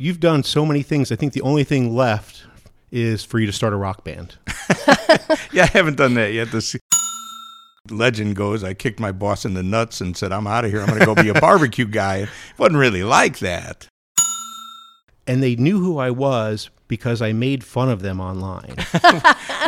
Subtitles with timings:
[0.00, 1.12] you've done so many things.
[1.12, 2.44] I think the only thing left
[2.90, 4.36] is for you to start a rock band.
[5.52, 6.50] yeah, I haven't done that yet.
[6.50, 6.74] This
[7.90, 10.80] legend goes I kicked my boss in the nuts and said, I'm out of here.
[10.80, 12.18] I'm going to go be a barbecue guy.
[12.18, 13.86] It wasn't really like that.
[15.26, 18.74] And they knew who I was because I made fun of them online.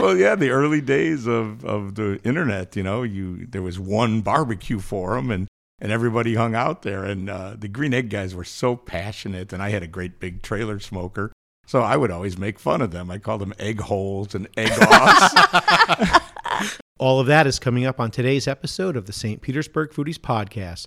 [0.00, 4.22] well, yeah, the early days of, of the internet, you know, you there was one
[4.22, 5.46] barbecue forum and,
[5.82, 7.04] and everybody hung out there.
[7.04, 10.40] And uh, the Green Egg guys were so passionate, and I had a great big
[10.40, 11.32] trailer smoker.
[11.66, 13.10] So I would always make fun of them.
[13.10, 15.34] I called them egg holes and egg offs.
[16.98, 19.42] All of that is coming up on today's episode of the St.
[19.42, 20.86] Petersburg Foodies Podcast.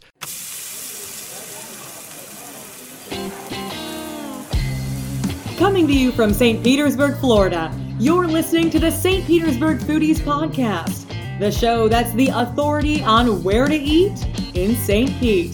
[5.58, 6.64] Coming to you from St.
[6.64, 9.26] Petersburg, Florida, you're listening to the St.
[9.26, 11.06] Petersburg Foodies Podcast,
[11.40, 14.26] the show that's the authority on where to eat
[14.56, 15.12] in St.
[15.20, 15.52] Pete.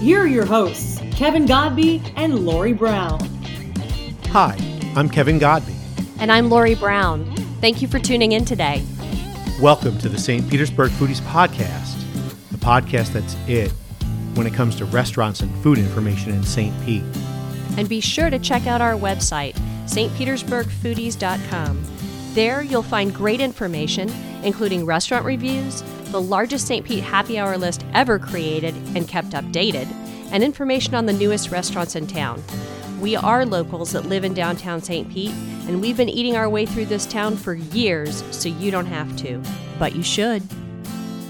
[0.00, 3.18] Here are your hosts, Kevin Godby and Lori Brown.
[4.26, 4.58] Hi,
[4.94, 5.74] I'm Kevin Godby.
[6.18, 7.24] And I'm Lori Brown.
[7.62, 8.82] Thank you for tuning in today.
[9.58, 10.50] Welcome to the St.
[10.50, 11.96] Petersburg Foodies Podcast,
[12.50, 13.72] the podcast that's it
[14.34, 16.74] when it comes to restaurants and food information in St.
[16.84, 17.04] Pete.
[17.78, 19.54] And be sure to check out our website,
[19.86, 22.01] stpetersburgfoodies.com.
[22.34, 24.10] There you'll find great information,
[24.42, 26.84] including restaurant reviews, the largest St.
[26.84, 29.86] Pete happy hour list ever created and kept updated,
[30.30, 32.42] and information on the newest restaurants in town.
[33.00, 35.10] We are locals that live in downtown St.
[35.10, 35.34] Pete,
[35.66, 39.14] and we've been eating our way through this town for years, so you don't have
[39.18, 39.42] to.
[39.78, 40.42] But you should.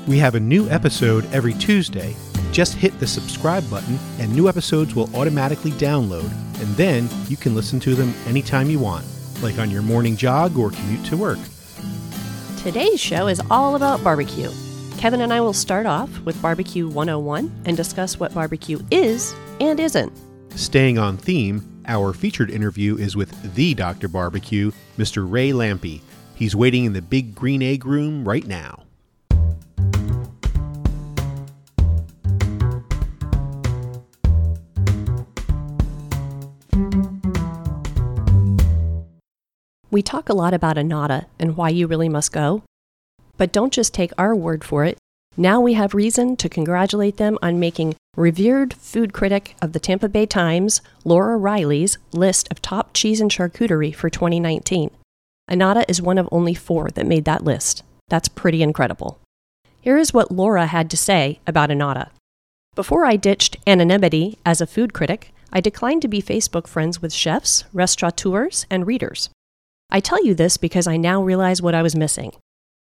[0.07, 2.15] We have a new episode every Tuesday.
[2.53, 6.31] Just hit the subscribe button, and new episodes will automatically download,
[6.61, 9.05] and then you can listen to them anytime you want,
[9.43, 11.39] like on your morning jog or commute to work.
[12.59, 14.51] Today's show is all about barbecue.
[14.99, 19.81] Kevin and I will start off with Barbecue 101 and discuss what barbecue is and
[19.81, 20.13] isn't.
[20.55, 24.07] Staying on theme, our featured interview is with the Dr.
[24.07, 25.29] Barbecue, Mr.
[25.29, 26.01] Ray Lampe.
[26.37, 28.85] He's waiting in the big green egg room right now.
[39.93, 42.63] We talk a lot about Annata and why you really must go.
[43.37, 44.97] But don't just take our word for it.
[45.37, 50.09] Now we have reason to congratulate them on making revered food critic of the Tampa
[50.09, 54.91] Bay Times, Laura Reiley's list of top cheese and charcuterie for 2019.
[55.51, 57.83] Annata is one of only four that made that list.
[58.09, 59.19] That's pretty incredible.
[59.83, 62.09] Here is what Laura had to say about Annata.
[62.75, 67.13] Before I ditched anonymity as a food critic, I declined to be Facebook friends with
[67.13, 69.29] chefs, restaurateurs, and readers.
[69.95, 72.33] I tell you this because I now realize what I was missing.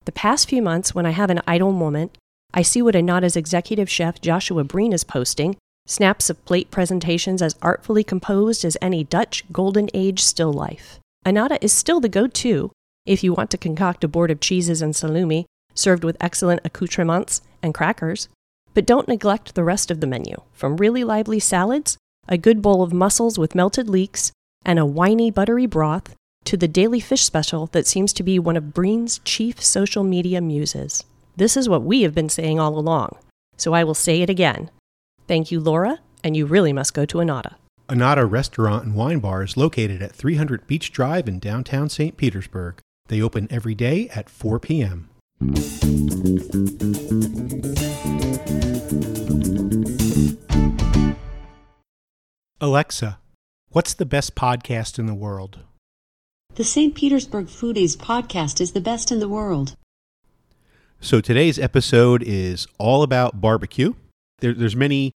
[0.04, 2.18] The past few months, when I have an idle moment,
[2.54, 7.56] I see what Annata's executive chef Joshua Breen is posting snaps of plate presentations as
[7.62, 11.00] artfully composed as any Dutch Golden Age still life.
[11.26, 12.72] Annata is still the go to
[13.06, 17.42] if you want to concoct a board of cheeses and salumi served with excellent accoutrements
[17.64, 18.28] and crackers.
[18.74, 21.98] But don't neglect the rest of the menu, from really lively salads,
[22.28, 24.34] a good bowl of mussels with melted leeks,
[24.66, 26.14] and a winey buttery broth
[26.48, 30.40] to the daily fish special that seems to be one of Breen's chief social media
[30.40, 31.04] muses.
[31.36, 33.18] This is what we have been saying all along,
[33.58, 34.72] so I will say it again.
[35.28, 37.56] Thank you, Laura, and you really must go to Annata.
[37.90, 42.16] Annata Restaurant and Wine Bar is located at 300 Beach Drive in downtown St.
[42.16, 42.80] Petersburg.
[43.10, 45.10] They open every day at 4 p.m.
[52.62, 53.20] Alexa,
[53.68, 55.60] what's the best podcast in the world?
[56.58, 56.96] The St.
[56.96, 59.76] Petersburg Foodies podcast is the best in the world.
[61.00, 63.94] So today's episode is all about barbecue.
[64.40, 65.12] There, there's many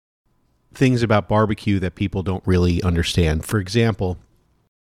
[0.73, 3.45] things about barbecue that people don't really understand.
[3.45, 4.17] For example,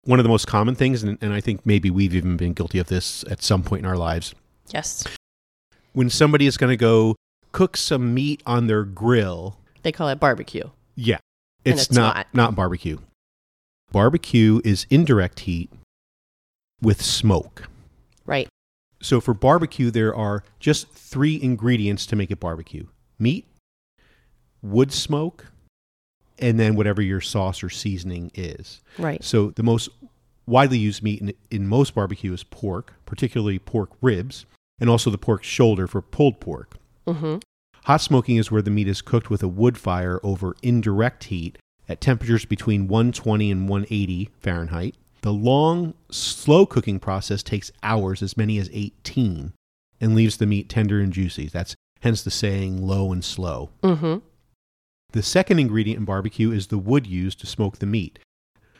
[0.05, 2.79] one of the most common things, and, and I think maybe we've even been guilty
[2.79, 4.35] of this at some point in our lives,
[4.73, 5.05] Yes.
[5.93, 7.17] when somebody is going to go
[7.53, 10.71] cook some meat on their grill, They call it barbecue.
[10.95, 11.19] yeah,
[11.67, 12.27] it's, it's not, not.
[12.33, 12.97] not barbecue.
[13.93, 15.71] Barbecue is indirect heat
[16.81, 17.69] with smoke.
[18.25, 18.49] Right.
[19.01, 22.87] So for barbecue, there are just three ingredients to make it barbecue
[23.19, 23.47] meat,
[24.63, 25.47] wood smoke,
[26.39, 28.83] and then whatever your sauce or seasoning is.
[28.99, 29.23] Right.
[29.23, 29.89] So the most
[30.47, 34.47] widely used meat in, in most barbecue is pork, particularly pork ribs,
[34.81, 36.77] and also the pork shoulder for pulled pork.
[37.07, 37.39] Mm-hmm.
[37.85, 41.59] Hot smoking is where the meat is cooked with a wood fire over indirect heat
[41.89, 44.97] at temperatures between 120 and 180 Fahrenheit.
[45.27, 49.55] The long, slow cooking process takes hours, as many as 18,
[50.01, 51.49] and leaves the meat tender and juicy.
[51.49, 53.71] That's hence the saying low and slow.
[53.83, 54.19] Mm-hmm.
[55.11, 58.21] The second ingredient in barbecue is the wood used to smoke the meat.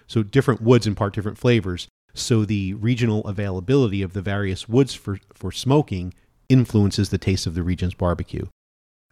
[0.07, 1.89] So different woods impart different flavors.
[2.15, 6.15] So the regional availability of the various woods for, for smoking
[6.49, 8.47] influences the taste of the region's barbecue.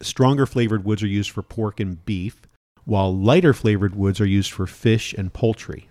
[0.01, 2.43] Stronger flavored woods are used for pork and beef,
[2.85, 5.89] while lighter flavored woods are used for fish and poultry.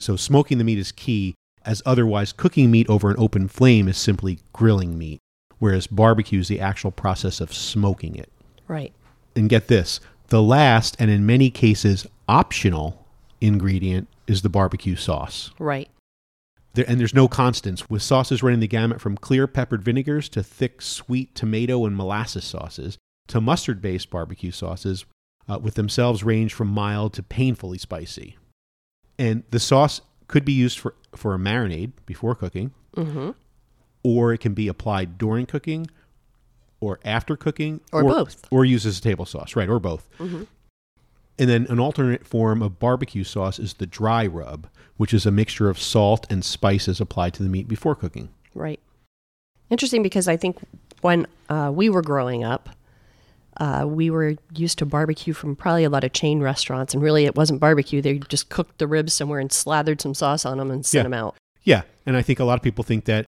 [0.00, 1.34] So smoking the meat is key,
[1.64, 5.18] as otherwise cooking meat over an open flame is simply grilling meat,
[5.58, 8.30] whereas barbecue is the actual process of smoking it.
[8.68, 8.92] Right.
[9.36, 13.04] And get this the last, and in many cases optional,
[13.40, 15.50] ingredient is the barbecue sauce.
[15.58, 15.88] Right.
[16.74, 20.42] There, and there's no constants, with sauces running the gamut from clear peppered vinegars to
[20.42, 22.96] thick sweet tomato and molasses sauces
[23.26, 25.04] to mustard based barbecue sauces,
[25.48, 28.36] uh, with themselves range from mild to painfully spicy.
[29.20, 33.30] And the sauce could be used for, for a marinade before cooking, Mm-hmm.
[34.02, 35.86] or it can be applied during cooking
[36.80, 38.48] or after cooking Or both.
[38.50, 40.46] or used as a table sauce right or both Mhm.
[41.38, 45.30] and then an alternate form of barbecue sauce is the dry rub which is a
[45.30, 48.80] mixture of salt and spices applied to the meat before cooking Right.
[49.70, 50.58] Interesting because I think
[51.02, 52.70] when uh, we were growing up,
[53.60, 57.26] uh, we were used to barbecue from probably a lot of chain restaurants, and really
[57.26, 58.00] it wasn't barbecue.
[58.02, 61.02] They just cooked the ribs somewhere and slathered some sauce on them and sent Yeah.
[61.04, 61.36] them out.
[61.62, 63.26] yeah and i think a lot of people think that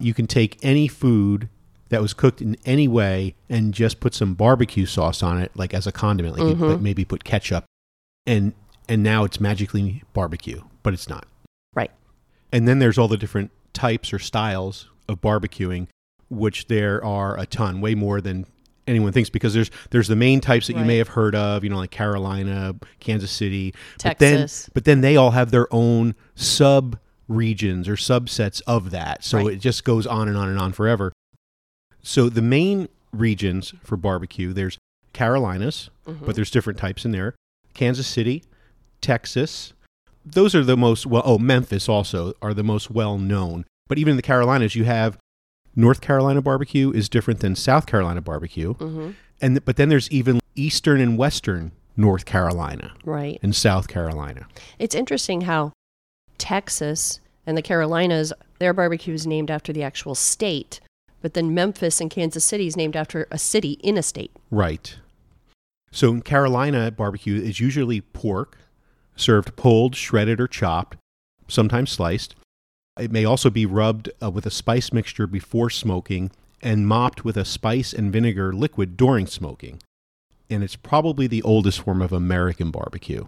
[0.00, 1.48] you can take any food
[1.90, 5.72] that was cooked in any way and just put some barbecue sauce on it like
[5.72, 6.58] as a condiment like you Mhm.
[6.72, 7.64] put, maybe put ketchup
[8.26, 8.52] and
[8.88, 11.24] and now it's magically barbecue but it's not
[11.74, 11.90] Right.
[12.52, 15.86] And then there's all the different types or styles of barbecuing,
[16.28, 18.46] which there are a ton, way more than
[18.86, 21.70] anyone thinks, because there's there's the main types that you may have heard of, you
[21.70, 24.10] know, like Carolina, Kansas City, Texas.
[24.10, 26.98] But then, but then they all have their own sub
[27.28, 29.24] regions or subsets of that.
[29.24, 29.54] So Right.
[29.54, 31.12] it just goes on and on and on forever.
[32.02, 34.78] So the main regions for barbecue, there's
[35.12, 36.24] Carolinas, Mm-hmm.
[36.24, 37.34] but there's different types in there.
[37.74, 38.44] Kansas City,
[39.00, 39.72] Texas.
[40.24, 41.22] Those are the most well.
[41.24, 43.64] Oh, Memphis also are the most well known.
[43.88, 45.18] But even in the Carolinas, you have
[45.76, 50.40] North Carolina barbecue is different than South Carolina barbecue, hmm and but then there's even
[50.54, 53.38] Eastern and Western North Carolina Right.
[53.42, 54.46] and South Carolina.
[54.78, 55.72] It's interesting how
[56.38, 60.80] Texas and the Carolinas, their barbecue is named after the actual state,
[61.20, 64.30] but then Memphis and Kansas City is named after a city in a state.
[64.50, 64.96] Right.
[65.92, 68.56] So in Carolina barbecue is usually pork,
[69.16, 70.96] served pulled, shredded, or chopped,
[71.46, 72.34] sometimes sliced.
[72.98, 76.30] It may also be rubbed uh, with a spice mixture before smoking
[76.62, 79.82] and mopped with a spice and vinegar liquid during smoking.
[80.48, 83.26] And it's probably the oldest form of American barbecue.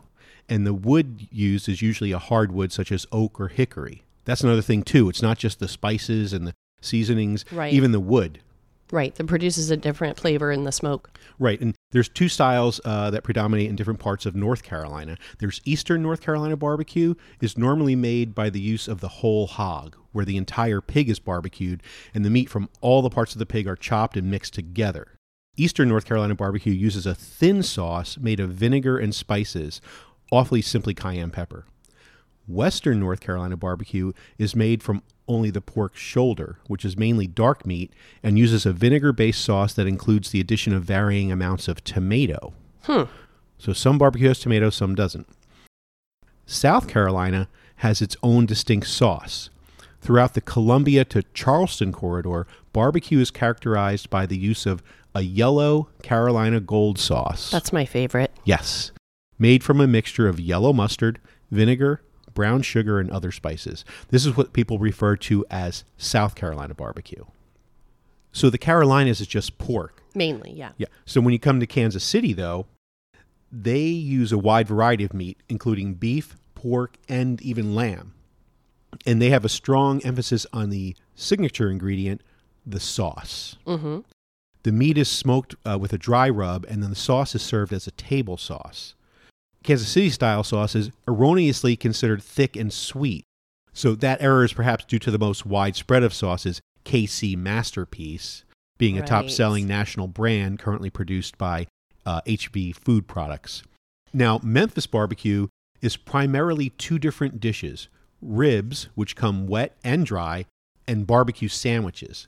[0.48, 4.02] And the wood used is usually a hardwood such as oak or hickory.
[4.24, 5.08] That's another thing too.
[5.08, 7.72] It's not just the spices and the seasonings, Right.
[7.72, 8.40] even the wood.
[8.90, 9.14] Right.
[9.14, 11.10] That produces a different flavor in the smoke.
[11.38, 15.16] Right, and there's two styles uh, that predominate in different parts of North Carolina.
[15.38, 19.96] There's Eastern North Carolina barbecue is normally made by the use of the whole hog,
[20.12, 21.82] where the entire pig is barbecued
[22.14, 25.18] and the meat from all the parts of the pig are chopped and mixed together.
[25.56, 29.80] Eastern North Carolina barbecue uses a thin sauce made of vinegar and spices,
[30.30, 31.66] awfully simply cayenne pepper.
[32.46, 37.66] Western North Carolina barbecue is made from only the pork shoulder, which is mainly dark
[37.66, 37.92] meat,
[38.22, 42.52] and uses a vinegar based sauce that includes the addition of varying amounts of tomato.
[42.82, 43.04] Hmm.
[43.58, 45.28] So some barbecue has tomato, some doesn't.
[46.46, 49.50] South Carolina has its own distinct sauce.
[50.00, 54.82] Throughout the Columbia to Charleston corridor, barbecue is characterized by the use of
[55.14, 57.50] a yellow Carolina gold sauce.
[57.50, 58.30] That's my favorite.
[58.44, 58.92] Yes.
[59.38, 62.00] Made from a mixture of yellow mustard, vinegar,
[62.38, 63.84] brown sugar, and other spices.
[64.10, 67.24] This is what people refer to as South Carolina barbecue.
[68.30, 70.04] So the Carolinas is just pork.
[70.14, 70.70] Mainly, yeah.
[70.76, 70.86] Yeah.
[71.04, 72.66] So when you come to Kansas City, though,
[73.50, 78.14] they use a wide variety of meat, including beef, pork, and even lamb.
[79.04, 82.22] And they have a strong emphasis on the signature ingredient,
[82.64, 83.56] the sauce.
[83.66, 83.98] Mm-hmm.
[84.62, 87.72] The meat is smoked uh, with a dry rub, and then the sauce is served
[87.72, 88.94] as a table sauce.
[89.62, 93.24] Kansas City style sauce is erroneously considered thick and sweet.
[93.72, 98.44] So that error is perhaps due to the most widespread of sauces, KC Masterpiece,
[98.78, 99.08] being a Right.
[99.08, 101.66] top selling national brand currently produced by
[102.06, 103.62] uh, HV Food Products.
[104.12, 105.48] Now, Memphis barbecue
[105.82, 107.88] is primarily two different dishes
[108.20, 110.44] ribs, which come wet and dry,
[110.88, 112.26] and barbecue sandwiches.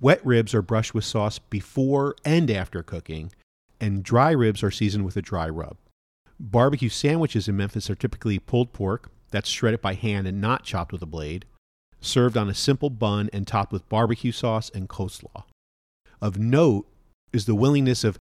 [0.00, 3.32] Wet ribs are brushed with sauce before and after cooking,
[3.80, 5.76] and dry ribs are seasoned with a dry rub.
[6.40, 10.92] Barbecue sandwiches in Memphis are typically pulled pork that's shredded by hand and not chopped
[10.92, 11.44] with a blade,
[12.00, 15.44] served on a simple bun and topped with barbecue sauce and coleslaw.
[16.20, 16.86] Of note
[17.32, 18.18] is the willingness of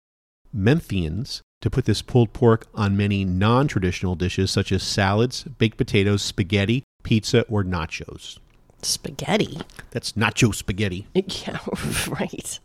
[0.55, 5.77] Memphians to put this pulled pork on many non traditional dishes such as salads, baked
[5.77, 8.39] potatoes, spaghetti, pizza, or nachos.
[8.83, 9.59] Spaghetti.
[9.91, 11.07] That's nacho spaghetti.
[11.15, 11.59] Yeah,
[12.09, 12.59] right.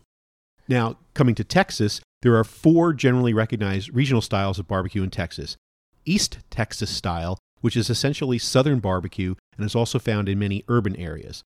[0.68, 5.56] Now, coming to Texas, there are four generally recognized regional styles of barbecue in Texas
[6.04, 10.96] East Texas style, which is essentially southern barbecue and is also found in many urban
[10.96, 11.42] areas.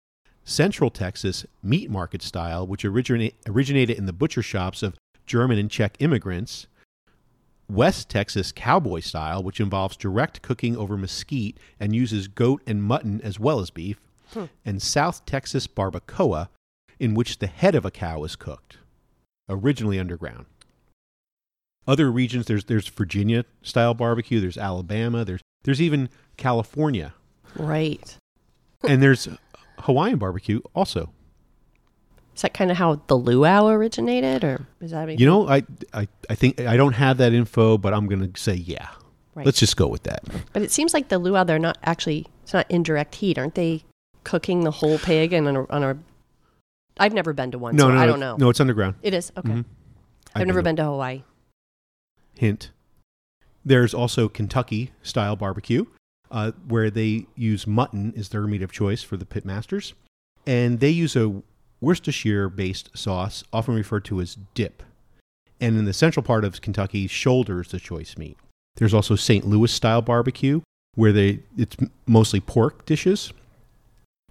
[0.45, 5.71] Central Texas meat market style, which origina- originated in the butcher shops of German and
[5.71, 6.67] Czech immigrants.
[7.71, 13.21] West Texas cowboy style, which involves direct cooking over mesquite and uses goat and mutton
[13.23, 13.99] as well as beef.
[14.33, 14.47] Hmm.
[14.65, 16.49] And South Texas barbacoa,
[16.99, 18.79] in which the head of a cow is cooked,
[19.49, 20.47] originally underground.
[21.87, 27.13] Other regions, there's there's Virginia style barbecue, there's Alabama, there's there's even California,
[27.57, 28.17] Right.
[28.85, 29.29] and there's
[29.81, 31.13] Hawaiian barbecue also.
[32.35, 36.09] Is that kind of how the luau originated, or is that You know, I, I
[36.31, 38.89] I think I don't have that info, but I'm gonna say yeah.
[39.35, 39.47] Right.
[39.47, 40.23] Let's just go with that.
[40.53, 43.39] But it seems like the luau, they're not actually, it's not indirect heat.
[43.39, 43.83] Aren't they
[44.25, 45.99] cooking the whole pig and on a, on a
[46.99, 48.37] I've never been to one, no, so no, I don't know.
[48.37, 48.97] No, it's underground.
[49.03, 49.33] It is?
[49.37, 49.49] Okay.
[49.49, 49.65] Mhm.
[50.35, 51.23] I've never been to Hawaii.
[52.35, 52.71] Hint.
[53.65, 55.87] There's also Kentucky style barbecue,
[56.31, 59.93] uh, where they use mutton as their meat of choice for the pitmasters,
[60.47, 61.43] and they use a
[61.81, 64.83] Worcestershire based sauce, often referred to as dip.
[65.61, 68.37] And in the central part of Kentucky, shoulder is the choice meat.
[68.77, 69.47] There's also St.
[69.47, 70.61] Louis style barbecue,
[70.95, 73.33] where they it's mostly pork dishes,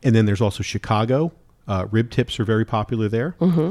[0.04, 1.32] and then there's also Chicago.
[1.68, 3.70] Uh, rib tips are very popular there Mm-hmm.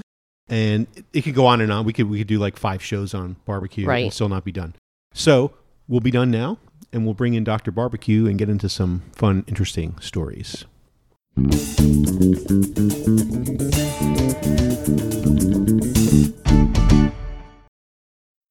[0.50, 1.84] And it- could go on and on.
[1.86, 4.12] We could we could do like five shows on barbecue and Right.
[4.12, 4.74] still not be done.
[5.14, 5.52] So
[5.88, 6.58] we'll be done now,
[6.92, 10.64] and we'll bring in Doctor Barbecue and get into some fun, interesting stories.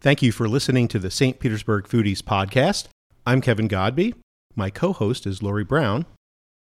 [0.01, 1.39] Thank you for listening to the St.
[1.39, 2.87] Petersburg Foodies podcast.
[3.25, 4.15] I'm Kevin Godby.
[4.55, 6.05] My co-host is Lori Brown.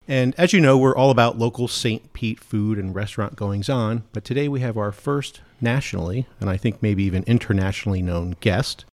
[0.08, 2.12] And as you know, we're all about local St.
[2.14, 6.58] Pete food and restaurant goings on, but today we have our first nationally, and I
[6.58, 8.86] think maybe even internationally known guest.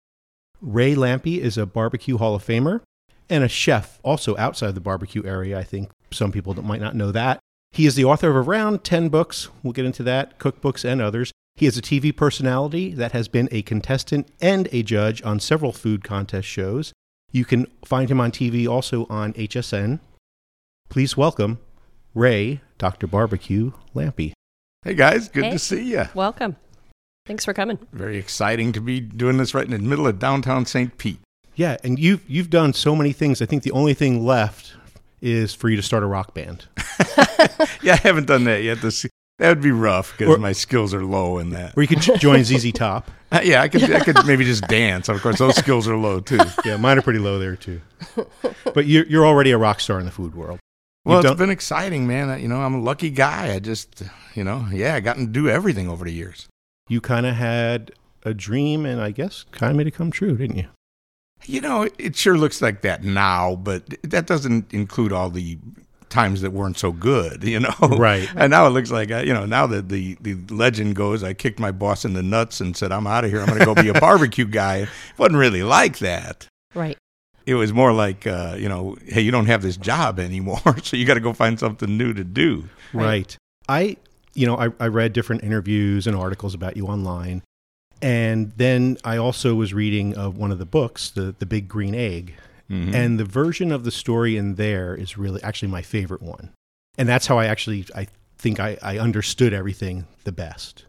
[0.61, 2.81] Ray Lampe is a barbecue Hall of Famer
[3.29, 5.59] and a chef also outside the barbecue area.
[5.59, 7.39] I think some people that might not know that.
[7.73, 9.49] He is the author of around 10 books.
[9.63, 11.33] We'll get into that, cookbooks and others.
[11.57, 15.73] He is a TV personality that has been a contestant and a judge on several
[15.73, 16.93] food contest shows.
[17.33, 20.01] You can find him on TV also on HSN.
[20.89, 21.59] Please welcome
[22.15, 23.07] Ray, Dr.
[23.07, 24.33] Barbecue Lampe.
[24.85, 25.51] Hey guys, good Hey.
[25.51, 26.05] to see you.
[26.15, 26.57] Welcome.
[27.27, 27.79] Thanks for coming.
[27.93, 30.97] Very exciting to be doing this right in the middle of downtown St.
[30.97, 31.19] Pete.
[31.57, 33.43] Yeah, and you've you've done so many things.
[33.43, 34.75] I think the only thing left
[35.21, 36.67] is for you to start a rock band.
[37.83, 38.81] Yeah, I haven't done that yet.
[38.81, 39.07] This
[39.39, 41.77] that would be rough because my skills are low in that.
[41.77, 43.11] Or you could join ZZ Top.
[43.31, 45.09] Uh, yeah, I could I could maybe just dance.
[45.09, 46.39] Of course, those skills are low too.
[46.65, 47.81] Yeah, mine are pretty low there too.
[48.75, 50.59] But you're you're already a rock star in the food world.
[51.07, 52.41] Well, it's been exciting, man.
[52.41, 53.53] You know, I'm a lucky guy.
[53.55, 54.03] I just,
[54.35, 56.49] you know, yeah, I gotten to do everything over the years.
[56.89, 57.93] You kind of had
[58.25, 60.67] a dream, and I guess kind of made it come true, didn't you?
[61.45, 65.59] You know, it- it sure looks like that now, but that doesn't include all the
[66.09, 67.75] times that weren't so good, you know.
[67.83, 68.29] Right.
[68.37, 71.35] And now it looks like, uh, you know, now that the the legend goes, I
[71.35, 73.41] kicked my boss in the nuts and said, "I'm out of here.
[73.41, 76.47] I'm going to go be a barbecue guy." It wasn't really like that.
[76.75, 76.97] Right.
[77.47, 80.97] It was more like, uh, you know, hey, you don't have this job anymore, so
[80.97, 82.69] you got to go find something new to do.
[82.93, 83.05] Right.
[83.05, 83.37] Right.
[83.69, 83.97] I,
[84.35, 87.43] you know, I, I read different interviews and articles about you online.
[88.03, 91.95] And then I also was reading uh, one of the books, the, the Big Green
[91.95, 92.35] Egg.
[92.71, 92.93] Mhm.
[92.95, 96.51] And the version of the story in there is really actually my favorite one.
[96.99, 100.85] And that's how I actually, I think I, I understood everything the best.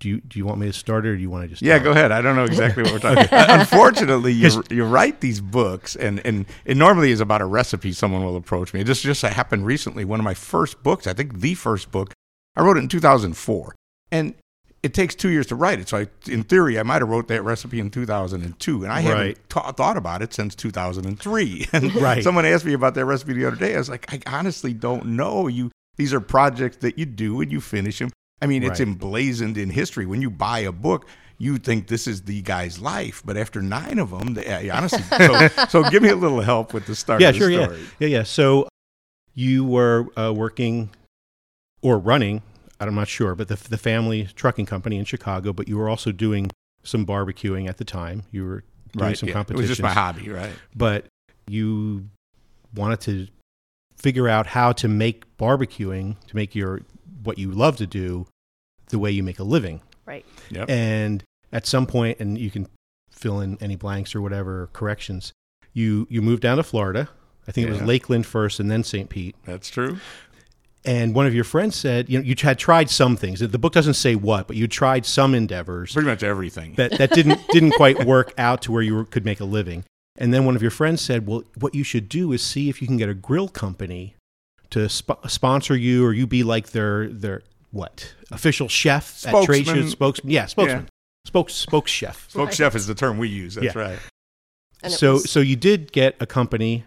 [0.00, 1.60] Do you, do you want me to start it or do you want to just?
[1.62, 2.12] Yeah, tell go ahead.
[2.12, 3.50] I don't know exactly what we're talking about.
[3.60, 8.24] Unfortunately, you, you write these books, and, and it normally is about a recipe someone
[8.24, 8.82] will approach me.
[8.84, 10.04] This just happened recently.
[10.04, 12.12] One of my first books, I think the first book,
[12.56, 13.74] I wrote it in 2004.
[14.12, 14.34] And
[14.84, 15.88] it takes two years to write it.
[15.88, 18.84] So, I, in theory, I might have wrote that recipe in 2002.
[18.84, 19.04] And I Right.
[19.04, 21.66] haven't ta- thought about it since 2003.
[21.72, 22.22] And Right.
[22.22, 23.74] someone asked me about that recipe the other day.
[23.74, 25.48] I was like, I honestly don't know.
[25.48, 28.10] You These are projects that you do and you finish them.
[28.40, 30.06] I mean, it's emblazoned in history.
[30.06, 31.06] When you buy a book,
[31.38, 35.48] you think this is the guy's life, but after nine of them, they, honestly, so,
[35.68, 37.50] so give me a little help with the start Yeah, of the sure.
[37.50, 37.64] Yeah.
[37.66, 37.80] story.
[38.00, 38.08] Yeah.
[38.08, 38.22] Yeah.
[38.24, 38.68] So
[39.34, 40.90] you were uh, working
[41.82, 42.42] or running,
[42.80, 46.12] I'm not sure, but the, the family trucking company in Chicago, but you were also
[46.12, 46.50] doing
[46.84, 48.22] some barbecuing at the time.
[48.30, 49.18] You were doing Right.
[49.18, 49.34] some yeah.
[49.34, 49.68] It was competitions.
[49.68, 50.52] just my hobby, right?
[50.74, 51.06] but
[51.46, 52.08] you
[52.74, 53.26] wanted to
[53.96, 56.80] figure out how to make barbecuing to make your
[57.24, 58.26] what you love to do
[58.90, 60.24] the way you make a living Right.
[60.50, 60.70] Yep.
[60.70, 61.22] and
[61.52, 62.66] at some point and you can
[63.10, 65.32] fill in any blanks or whatever corrections.
[65.72, 67.08] You you moved down to Florida.
[67.46, 69.08] I think it was Lakeland first, and then St.
[69.08, 69.34] Pete.
[69.44, 69.98] That's true.
[70.84, 73.40] And one of your friends said, you know, you had tried some things.
[73.40, 76.74] The book doesn't say what, but you tried some endeavors Pretty much everything.
[76.76, 79.84] that that didn't didn't quite work out to where you were, could make a living.
[80.16, 82.80] And then one of your friends said, "Well, what you should do is see if
[82.80, 84.14] you can get a grill company
[84.70, 89.64] to sp- sponsor you, or you be like their their what official chef at trade
[89.64, 89.82] Spokesman.
[89.84, 90.88] shows, spokesman, yeah, spokesman,
[91.26, 92.30] spokes spokes chef.
[92.30, 93.54] Smoke chef is the term we use.
[93.56, 93.80] That's Yeah.
[93.80, 93.98] right.
[94.82, 96.84] And So was- so you did get a company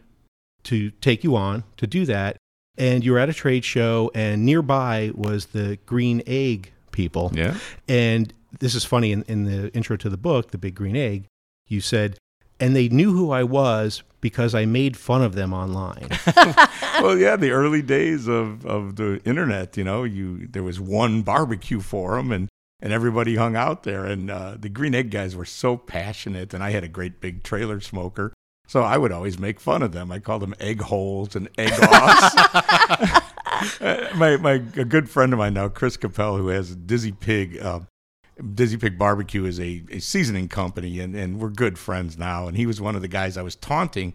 [0.64, 2.38] to take you on to do that,
[2.78, 7.32] and you were at a trade show, and nearby was the Green Egg people.
[7.34, 7.58] Yeah.
[7.88, 11.26] And this is funny in, in the intro to the book, The Big Green Egg,
[11.68, 12.18] you said,
[12.60, 16.10] and they knew who I was because I made fun of them online.
[17.02, 21.24] well, yeah, the early days of, of the internet, you know, you there was one
[21.24, 22.48] barbecue forum and,
[22.80, 24.06] and everybody hung out there.
[24.06, 27.44] And uh, the Green Egg guys were so passionate, and I had a great big
[27.44, 28.34] trailer smoker.
[28.68, 30.12] So I would always make fun of them.
[30.12, 33.22] I called them egg holes and egg offs.
[33.80, 37.60] Uh, my my a good friend of mine now, Chris Capell, who has Dizzy Pig.
[37.62, 37.82] Uh,
[38.56, 42.48] Dizzy Pig Barbecue is a, a seasoning company, and, and we're good friends now.
[42.48, 44.14] And he was one of the guys I was taunting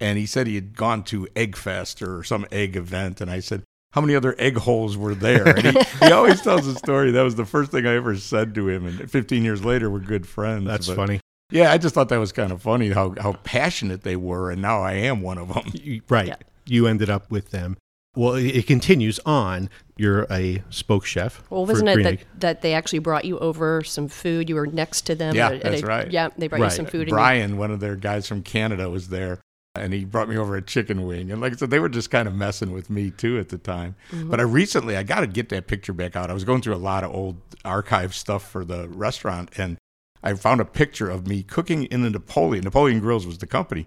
[0.00, 3.40] and he said he had gone to Egg Fest or some egg event, and I
[3.40, 7.10] said, "How many other egg holes were there?" And he, he always tells the story.
[7.12, 10.00] That was the first thing I ever said to him, and 15 years later, we're
[10.00, 10.66] good friends.
[10.66, 11.20] That's But, funny.
[11.50, 14.60] Yeah, I just thought that was kind of funny how how passionate they were, and
[14.60, 15.64] now I am one of them.
[15.72, 16.28] You- right.
[16.28, 16.36] Yeah.
[16.68, 17.76] You ended up with them.
[18.16, 19.68] Well, it, it continues on.
[19.98, 21.42] You're a spoke chef.
[21.50, 24.48] well, wasn't it that, that they actually brought you over some food?
[24.48, 25.34] You were next to them.
[25.34, 26.10] Yeah, at a- at that's a- right.
[26.10, 26.70] Yeah, they brought Right.
[26.72, 27.02] you some food.
[27.02, 29.38] and you- Brian, one of their guys from Canada, was there.
[29.74, 32.10] And he brought me over a chicken wing, and like I said, they were just
[32.10, 33.94] kind of messing with me too at the time.
[34.10, 34.30] Mm-hmm.
[34.30, 36.30] But I recently, I got to get that picture back out.
[36.30, 39.76] I was going through a lot of old archive stuff for the restaurant, and
[40.22, 42.64] I found a picture of me cooking in the Napoleon.
[42.64, 43.84] Napoleon Grills was the company.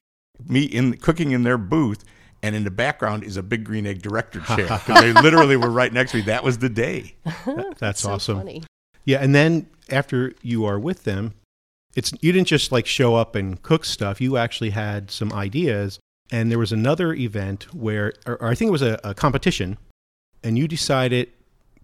[0.48, 2.03] Me in cooking in their booth,
[2.41, 5.69] and in the background is a big green egg director chair because they literally were
[5.69, 6.24] right next to me.
[6.24, 7.15] That was the day.
[7.80, 8.38] That's so awesome.
[8.38, 8.63] funny.
[9.06, 11.34] Yeah, and then after you are with them,
[11.95, 14.21] it's you didn't just like show up and cook stuff.
[14.21, 15.99] You actually had some ideas,
[16.32, 19.78] and there was another event where, or, or I think it was a, a competition,
[20.43, 21.30] and you decided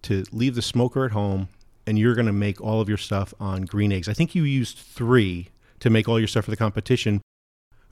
[0.02, 1.48] to leave the smoker at home,
[1.86, 4.08] and you're going to make all of your stuff on green eggs.
[4.08, 5.48] I think you used three
[5.80, 7.20] to make all your stuff for the competition,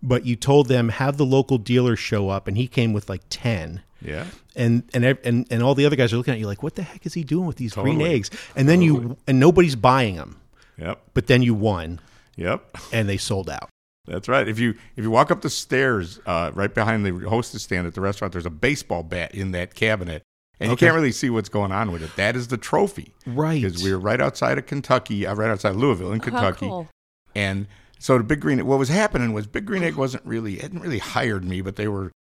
[0.07, 3.23] but you told them have the local dealer show up, and he came with like
[3.31, 4.27] ten Yeah.
[4.55, 6.83] and and and and all the other guys are looking at you like, what the
[6.83, 8.31] heck is he doing with these green eggs?
[8.55, 10.41] And then you and nobody's buying them,
[10.79, 11.01] Yep.
[11.15, 12.01] but then you won
[12.37, 12.77] Yep.
[12.93, 13.69] and they sold out.
[14.07, 14.47] That's right.
[14.47, 17.95] If you if you walk up the stairs uh, right behind the hostess stand at
[17.95, 20.23] the restaurant, there's a baseball bat in that cabinet,
[20.61, 22.15] and you can't really see what's going on with it.
[22.17, 23.63] That is the trophy Right.
[23.63, 26.89] because we were right outside of Kentucky, uh, right outside Louisville in How Kentucky, cool.
[27.35, 27.67] and
[28.05, 28.67] so the Big Green.
[28.67, 31.89] What was happening was Big Green Egg wasn't really hadn't really hired me, but they
[31.89, 32.13] were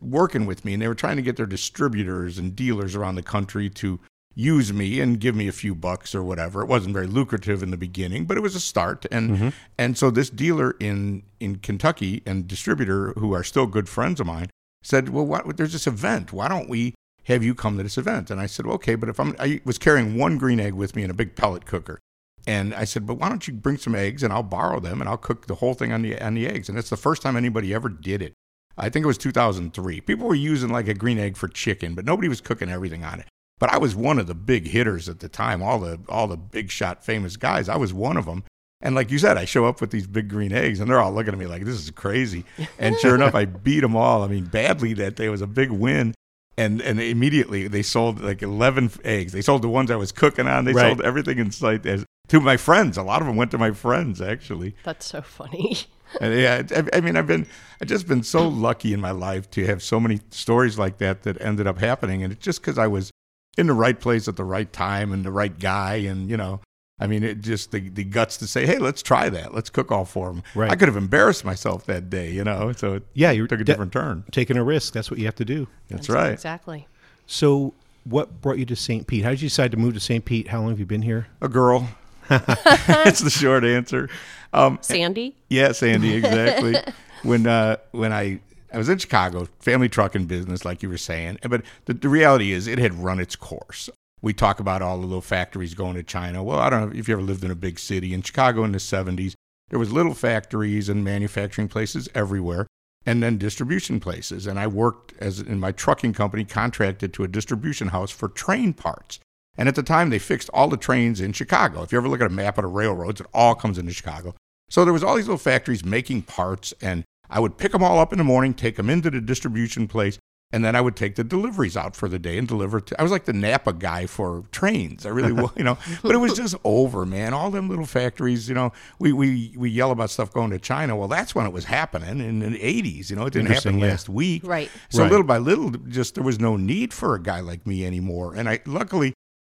[0.00, 3.24] working with me, and they were trying to get their distributors and dealers around the
[3.24, 3.98] country to
[4.36, 6.62] use me and give me a few bucks or whatever.
[6.62, 9.04] It wasn't very lucrative in the beginning, but it was a start.
[9.10, 9.48] And mm-hmm.
[9.76, 14.28] and so this dealer in in Kentucky and distributor who are still good friends of
[14.28, 14.48] mine
[14.84, 16.32] said, "Well, what, there's this event.
[16.32, 19.08] Why don't we have you come to this event?" And I said, well, "Okay, but
[19.08, 21.98] if I'm I was carrying one green egg with me in a big pellet cooker."
[22.46, 25.08] And I said, "But why don't you bring some eggs and I'll borrow them and
[25.08, 27.36] I'll cook the whole thing on the on the eggs." And it's the first time
[27.36, 28.34] anybody ever did it.
[28.76, 30.00] I think it was 2003.
[30.00, 33.20] People were using like a green egg for chicken, but nobody was cooking everything on
[33.20, 33.26] it.
[33.60, 35.62] But I was one of the big hitters at the time.
[35.62, 37.68] All the all the big shot famous guys.
[37.68, 38.42] I was one of them.
[38.84, 41.12] And like you said, I show up with these big green eggs, and they're all
[41.12, 42.44] looking at me like this is crazy.
[42.80, 44.24] And sure enough, I beat them all.
[44.24, 45.26] I mean, badly that day.
[45.26, 46.14] It was a big win.
[46.58, 49.32] And and immediately they sold like 11 eggs.
[49.32, 50.64] They sold the ones I was cooking on.
[50.64, 50.88] They Right.
[50.88, 52.96] sold everything in sight as, to my friends.
[52.96, 54.74] A lot of them went to my friends actually.
[54.84, 55.76] That's so funny.
[56.20, 57.46] And yeah, I, I mean, I've been,
[57.80, 61.22] I've just been so lucky in my life to have so many stories like that
[61.22, 63.10] that ended up happening, and it's just because I was
[63.56, 66.60] in the right place at the right time and the right guy, and you know,
[67.00, 69.90] I mean, it just the, the guts to say, hey, let's try that, let's cook
[69.90, 70.42] all for them.
[70.54, 70.70] Right.
[70.70, 73.64] I could have embarrassed myself that day, you know, so it Yeah, you took a
[73.64, 74.24] de- different turn.
[74.32, 74.92] taking a risk.
[74.92, 75.66] That's what you have to do.
[75.88, 76.32] That's right.
[76.32, 76.88] Exactly.
[77.26, 77.72] So,
[78.04, 79.06] what brought you to St.
[79.06, 79.24] Pete?
[79.24, 80.26] How did you decide to move to St.
[80.26, 80.48] Pete?
[80.48, 81.28] How long have you been here?
[81.40, 81.88] A girl.
[82.86, 84.08] That's the short answer.
[84.52, 85.36] Um, Sandy?
[85.48, 86.76] Yeah, Sandy, exactly.
[87.22, 88.40] when uh, when I
[88.72, 92.52] I was in Chicago, family trucking business, like you were saying, but the, the reality
[92.52, 93.90] is it had run its course.
[94.22, 96.42] We talk about all the little factories going to China.
[96.42, 98.14] Well, I don't know if you ever lived in a big city.
[98.14, 99.34] In Chicago in the '70s,
[99.70, 102.66] there was little factories and manufacturing places everywhere,
[103.04, 104.46] and then distribution places.
[104.46, 108.74] And I worked as in my trucking company, contracted to a distribution house for train
[108.74, 109.18] parts.
[109.56, 111.82] And at the time, they fixed all the trains in Chicago.
[111.82, 114.34] If you ever look at a map of the railroads, it all comes into Chicago.
[114.70, 117.98] So there was all these little factories making parts, and I would pick them all
[117.98, 120.18] up in the morning, take them into the distribution place,
[120.54, 122.80] and then I would take the deliveries out for the day and deliver.
[122.80, 125.04] To, I was like the Napa guy for trains.
[125.04, 127.32] I really, wa- you know, but it was just over, man.
[127.34, 130.96] All them little factories, you know, we we we yell about stuff going to China.
[130.96, 133.08] Well, that's when it was happening in the '80s.
[133.10, 133.86] You know, it didn't happen yeah.
[133.88, 134.70] last week, Right.
[134.90, 135.10] So Right.
[135.10, 138.34] little by little, just there was no need for a guy like me anymore.
[138.34, 139.12] And I luckily.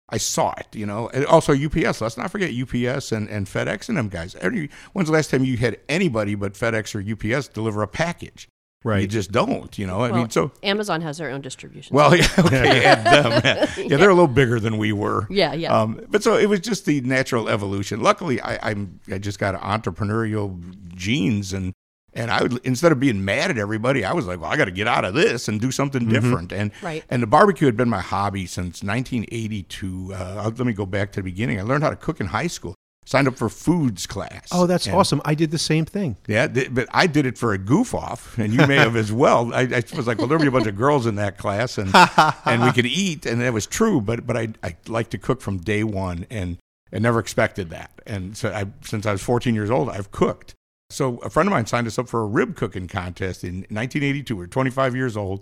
[0.09, 1.09] I saw it, you know.
[1.09, 2.01] And also UPS.
[2.01, 4.35] Let's not forget UPS and, and FedEx and them guys.
[4.35, 8.49] Every, when's the last time you had anybody but FedEx or UPS deliver a package?
[8.83, 9.01] Right.
[9.01, 10.03] You just don't, you know.
[10.03, 11.95] I mean, so Amazon has their own distribution.
[11.95, 13.41] well, yeah, okay, add them.
[13.43, 13.85] Yeah.
[13.85, 15.27] Yeah, they're a little bigger than we were.
[15.29, 15.77] Yeah, yeah.
[15.77, 18.01] Um, but so it was just the natural evolution.
[18.01, 20.61] Luckily, I, I'm I just got entrepreneurial
[20.95, 21.73] genes, and
[22.17, 24.65] and I would instead of being mad at everybody, I was like, well, I got
[24.65, 26.51] to get out of this and do something different.
[26.51, 27.03] And Right.
[27.09, 28.83] and the barbecue had been my hobby since
[29.31, 30.13] 1982.
[30.13, 31.59] Uh, let me go back to the beginning.
[31.59, 32.75] I learned how to cook in high school.
[33.05, 34.49] Signed up for foods class.
[34.51, 35.21] Oh, that's And- awesome.
[35.23, 36.17] I did the same thing.
[36.27, 39.13] yeah, th- but I did it for a goof off, and you may have as
[39.23, 39.53] well.
[39.53, 41.89] I, I was like, well, there'll be a bunch of girls in that class, and
[42.45, 44.01] and we could eat, and that was true.
[44.01, 46.57] But but I I like to cook from day one, and
[46.91, 47.91] I never expected that.
[48.05, 50.53] And so I since I was 14 years old, I've cooked.
[50.89, 54.35] So a friend of mine signed us up for a rib cooking contest in 1982.
[54.35, 55.41] We were 25 years old.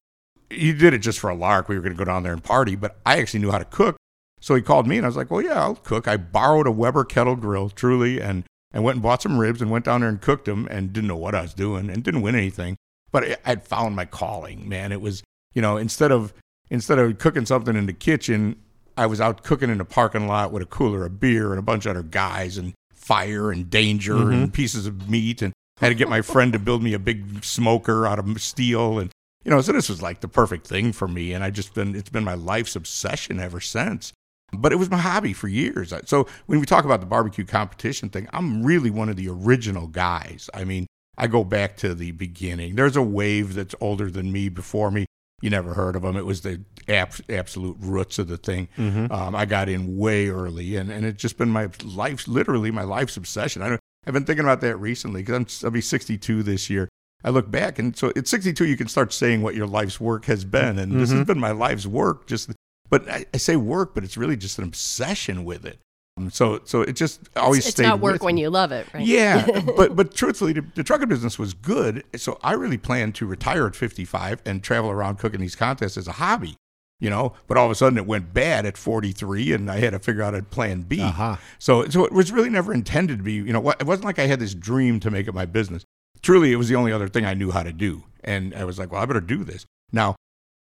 [0.49, 1.69] He did it just for a lark.
[1.69, 3.65] We were going to go down there and party, but I actually knew how to
[3.65, 3.97] cook.
[4.41, 6.07] So he called me, and I was like, well, yeah, I'll cook.
[6.07, 9.71] I borrowed a Weber kettle grill, truly, and and went and bought some ribs and
[9.71, 12.21] went down there and cooked them and didn't know what I was doing and didn't
[12.21, 12.75] win anything.
[13.09, 14.91] But I- I'd found my calling, man.
[14.91, 16.33] It was, you know, instead of
[16.69, 18.57] instead of cooking something in the kitchen,
[18.97, 21.63] I was out cooking in the parking lot with a cooler of beer and a
[21.63, 22.73] bunch of other guys and
[23.05, 24.51] fire and danger and mm-hmm.
[24.51, 27.43] pieces of meat and I had to get my friend to build me a big
[27.43, 29.11] smoker out of steel and
[29.43, 31.95] you know, so this was like the perfect thing for me and I just been
[31.95, 34.11] it's been my life's obsession ever since
[34.53, 35.93] but it was my hobby for years.
[36.05, 39.87] So when we talk about the barbecue competition thing, I'm really one of the original
[39.87, 40.49] guys.
[40.53, 40.87] I mean,
[41.17, 42.75] I go back to the beginning.
[42.75, 45.05] There's a wave that's older than me before me.
[45.45, 46.17] You never heard of them.
[46.17, 48.67] It was the ab- absolute roots of the thing.
[49.11, 52.81] Um, I got in way early, and, and it's just been my life's literally my
[52.83, 53.61] life's obsession.
[53.61, 56.89] I don't, I've been thinking about that recently because I'll be 62 this year.
[57.23, 60.25] I look back, and so at 62, you can start saying what your life's work
[60.25, 62.25] has been, and this has been my life's work.
[62.27, 62.51] Just,
[62.89, 65.79] but I, I say work, but it's really just an obsession with it.
[66.17, 68.41] Um, So, so it just always it's, it's stayed not work with when me.
[68.41, 69.05] you love it, right?
[69.05, 69.45] Yeah,
[69.77, 72.03] but but truthfully, the, the trucking business was good.
[72.15, 76.07] So I really planned to retire at 55 and travel around cooking these contests as
[76.07, 76.55] a hobby,
[76.99, 77.33] you know.
[77.47, 80.21] But all of a sudden, it went bad at 43, and I had to figure
[80.23, 81.01] out a plan B.
[81.01, 81.39] Aha.
[81.59, 83.59] So so it was really never intended to be, you know.
[83.59, 85.83] what- It wasn't like I had this dream to make it my business.
[86.21, 88.79] Truly, it was the only other thing I knew how to do, and I was
[88.79, 89.65] like, well, I better do this.
[89.91, 90.15] Now,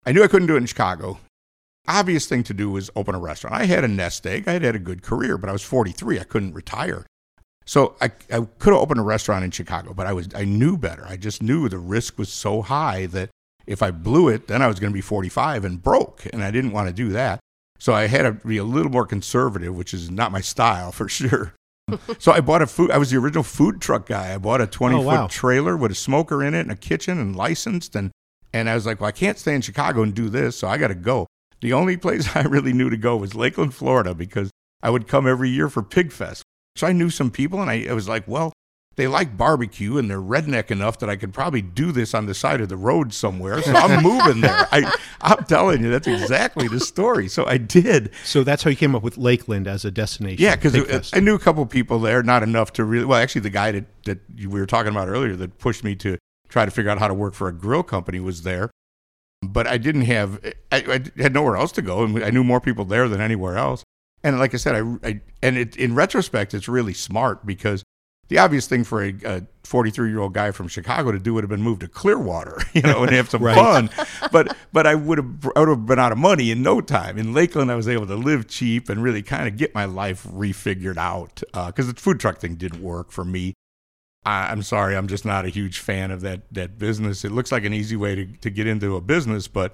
[0.06, 1.18] I knew I couldn't do it in Chicago.
[1.90, 3.56] Obvious thing to do was open a restaurant.
[3.56, 4.48] I had a nest egg.
[4.48, 6.20] I had had a good career, but I was 43.
[6.20, 7.06] I couldn't retire.
[7.66, 10.78] So I, I could have opened a restaurant in Chicago, but I was I knew
[10.78, 11.06] better.
[11.08, 13.30] I just knew the risk was so high that
[13.68, 16.50] if I blew it, then I was going to be 45 and broke, and I
[16.52, 17.40] didn't want to do that.
[17.78, 21.08] So I had to be a little more conservative, which is not my style for
[21.10, 21.54] sure.
[22.20, 22.92] so I bought a food.
[22.92, 24.34] I was the original food truck guy.
[24.34, 25.28] I bought a 20 Oh, foot wow.
[25.28, 27.96] trailer with a smoker in it and a kitchen and licensed.
[27.96, 28.12] And
[28.54, 30.78] and I was like, well, I can't stay in Chicago and do this, so I
[30.78, 31.28] got to go.
[31.62, 34.50] The only place I really knew to go was Lakeland, Florida, because
[34.82, 36.44] I would come every year for Pig Fest.
[36.76, 38.54] So I knew some people, and I, I was like, well,
[39.00, 42.34] they like barbecue and they're redneck enough that I could probably do this on the
[42.34, 43.62] side of the road somewhere.
[43.62, 44.68] So I'm moving there.
[44.74, 47.30] I, I'm telling you, that's exactly the story.
[47.30, 48.12] So I did.
[48.26, 50.44] So that's how you came up with Lakeland as a destination.
[50.44, 53.06] Yeah, because I knew a couple people there, not enough to really.
[53.06, 56.18] Well, actually, the guy that, that we were talking about earlier that pushed me to
[56.50, 58.70] try to figure out how to work for a grill company was there.
[59.42, 60.40] But I didn't have,
[60.72, 60.78] I,
[61.18, 63.84] I had nowhere else to go, and I knew more people there than anywhere else.
[64.24, 67.84] And like I said, I, I and it, in retrospect, it's really smart because
[68.28, 71.50] the obvious thing for a 43 year old guy from Chicago to do would have
[71.50, 73.56] been move to Clearwater, you know, and have some Right.
[73.56, 73.90] fun.
[74.32, 77.18] But but I would have I would have been out of money in no time.
[77.18, 80.26] In Lakeland, I was able to live cheap and really kind of get my life
[80.26, 83.54] refigured out uh, because the food truck thing didn't work for me.
[84.30, 87.26] I, I'm sorry, I'm just not a huge fan of that that business.
[87.26, 89.74] It looks like an easy way to, to get into a business, but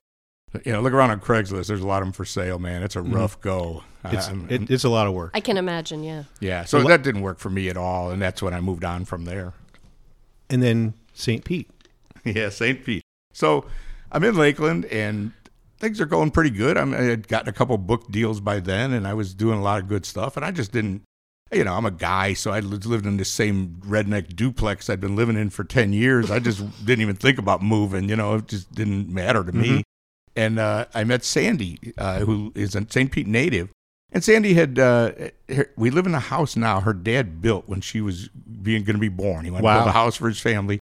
[0.64, 1.68] you know, look around on Craigslist.
[1.68, 2.82] There's a lot of them for sale, man.
[2.82, 3.84] It's a rough go.
[4.04, 4.16] Mm-hmm.
[4.16, 5.32] it's, I'm- it, it's a lot of work.
[5.34, 6.24] I can imagine, yeah.
[6.40, 9.04] yeah, so that didn't work for me at all, and that's when I moved on
[9.04, 9.54] from there.
[10.50, 11.44] And then St.
[11.44, 11.70] Pete.
[12.24, 12.86] yeah, St.
[12.86, 13.04] Pete.
[13.34, 13.66] So
[14.12, 15.34] I'm in Lakeland, and
[15.80, 16.78] things are going pretty good.
[16.78, 19.62] I'm, I had gotten a couple book deals by then, and I was doing a
[19.62, 20.38] lot of good stuff.
[20.38, 21.02] And I just didn't,
[21.56, 25.16] you know, I'm a guy, so I lived in the same redneck duplex I'd been
[25.16, 26.30] living in for 10 years.
[26.30, 29.84] I just didn't even think about moving, you know, it just didn't matter to me.
[30.36, 33.10] And uh, I met Sandy, uh, who is a St.
[33.12, 33.70] Pete native.
[34.12, 35.12] And Sandy had, uh,
[35.50, 38.96] her, we live in a house now her dad built when she was being going
[38.96, 39.46] to be born.
[39.46, 39.78] He went to Wow.
[39.80, 40.80] build a house for his family.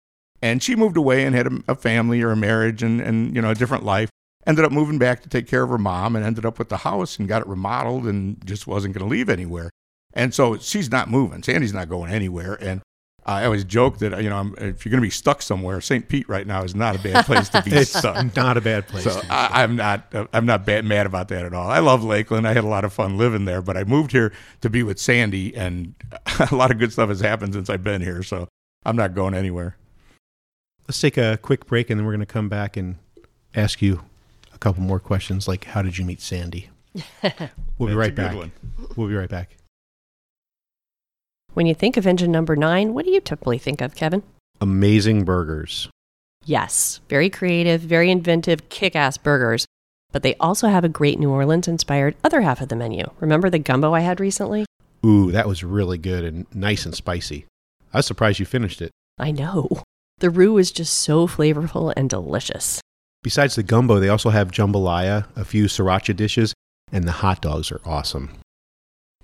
[0.43, 3.41] And she moved away and had a, a family or a marriage and, and, you
[3.41, 4.11] know, a different life.
[4.47, 6.77] Ended up moving back to take care of her mom and ended up with the
[6.79, 9.71] house and got it remodeled and just wasn't going to leave anywhere.
[10.17, 11.43] And so she's not moving.
[11.45, 12.55] Sandy's not going anywhere.
[12.61, 12.81] And
[13.27, 16.09] I always joke that, you know, I'm, if you're going to be stuck somewhere, St.
[16.09, 18.35] Pete right now is not a bad place to be It's stuck.
[18.35, 19.05] not a bad place.
[19.05, 19.31] So to be.
[19.31, 21.69] I, I'm not I'm not bad, mad about that at all.
[21.69, 22.49] I love Lakeland.
[22.49, 24.99] I had a lot of fun living there, but I moved here to be with
[24.99, 25.95] Sandy, and
[26.51, 28.23] a lot of good stuff has happened since I've been here.
[28.23, 28.49] So
[28.87, 29.77] I'm not going anywhere.
[30.89, 32.97] Let's take a quick break and then we're going to come back and
[33.55, 34.03] ask you
[34.55, 36.71] a couple more questions like how did you meet Sandy?
[37.79, 38.37] We'll be That's a right good back.
[38.37, 38.53] one.
[38.97, 39.57] We'll be right back.
[41.57, 44.23] When you think of engine number nine, what do you typically think of, Kevin?
[44.61, 45.89] Amazing burgers.
[46.45, 49.65] Yes, very creative, very inventive, kick ass burgers.
[50.13, 53.07] But they also have a great New Orleans inspired other half of the menu.
[53.21, 54.67] Remember the gumbo I had recently?
[55.07, 57.47] Ooh, that was really good and nice and spicy.
[57.91, 58.91] I was surprised you finished it.
[59.19, 59.81] I know.
[60.19, 62.83] The roux is just so flavorful and delicious.
[63.23, 66.53] Besides the gumbo, they also have jambalaya, a few sriracha dishes,
[66.93, 68.29] and the hot dogs are awesome.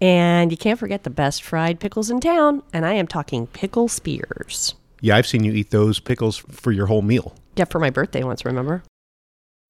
[0.02, 3.86] And you can't forget the best fried pickles in town, and I am talking pickle
[3.86, 4.74] spears.
[5.00, 7.36] Yeah, I've seen you eat those pickles for your whole meal.
[7.54, 8.82] Yeah, for my birthday once, remember?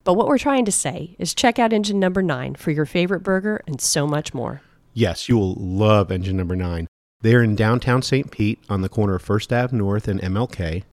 [0.05, 3.23] But what we're trying to say is check out engine number nine for your favorite
[3.23, 4.63] burger and so much more.
[4.95, 6.87] Yes, you will love Engine Number 9.
[7.21, 8.31] They're in downtown St.
[8.31, 10.85] Pete on the corner of First Ave North and MLK.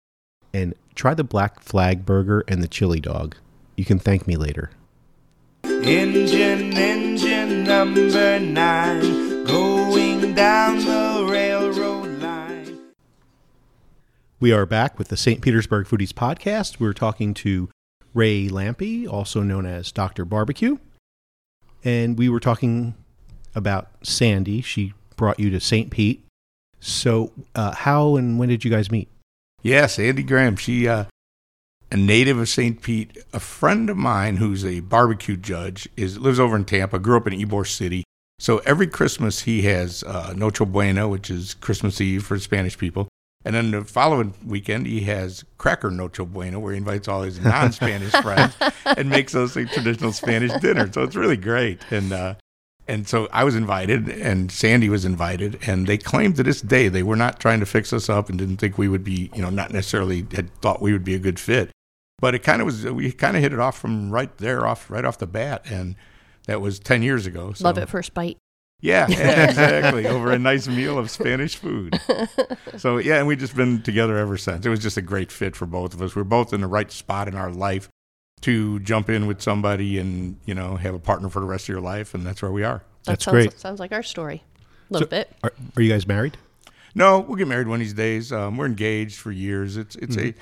[0.54, 3.38] And try the Black Flag Burger and the Chili Dog.
[3.78, 4.72] You can thank me later.
[5.64, 9.09] Engine, engine number nine, going
[10.40, 12.80] down the railroad line.
[14.40, 15.42] We are back with the St.
[15.42, 16.80] Petersburg Foodies podcast.
[16.80, 17.70] We're talking to
[18.14, 20.24] Ray Lampe, also known as Dr.
[20.24, 20.78] Barbecue.
[21.84, 22.96] And we were talking
[23.54, 24.62] about Sandy.
[24.62, 25.92] She brought you to St.
[25.92, 26.26] Pete.
[26.80, 29.10] So, uh, how and when did you guys meet?
[29.62, 30.56] Yes, Andy Graham.
[30.56, 31.04] She, uh,
[31.92, 32.82] a native of St.
[32.82, 36.98] Pete, a friend of mine who's a barbecue judge, is lives over in Tampa.
[36.98, 38.06] Grew up in Ybor City.
[38.40, 43.10] So every Christmas he has uh, Noche Buena, which is Christmas Eve for Spanish people,
[43.44, 47.40] and then the following weekend he has Cracker Noche Buena, where he invites all his
[47.40, 50.92] non-Spanish friends and makes us a traditional Spanish dinner.
[50.92, 51.82] So it's really great.
[51.92, 52.36] And uh,
[52.88, 56.88] and so I was invited, and Sandy was invited, and they claimed to this day
[56.88, 59.42] they were not trying to fix us up and didn't think we would be, you
[59.42, 61.72] know, not necessarily had thought we would be a good fit.
[62.20, 62.86] But it kind of was.
[62.86, 65.96] We kind of hit it off from right there, off right off the bat, and
[66.50, 67.54] that was ten years ago.
[67.54, 67.64] So.
[67.64, 68.38] Love at first bite.
[68.82, 70.08] Yeah, yeah, exactly.
[70.08, 72.00] Over a nice meal of Spanish food.
[72.78, 74.66] So yeah, and we've just been together ever since.
[74.66, 76.16] It was just a great fit for both of us.
[76.16, 77.90] We're both in the right spot in our life
[78.42, 81.70] to jump in with somebody and you know have a partner for the rest of
[81.70, 82.78] your life, and that's where we are.
[83.04, 83.60] That That's sounds, great.
[83.60, 84.44] Sounds like our story.
[84.90, 85.36] A little So- bit.
[85.44, 86.38] Are, are you guys married?
[86.96, 88.32] No, we'll get married one of these days.
[88.32, 89.78] Um, we're engaged for years.
[89.78, 90.34] It's it's a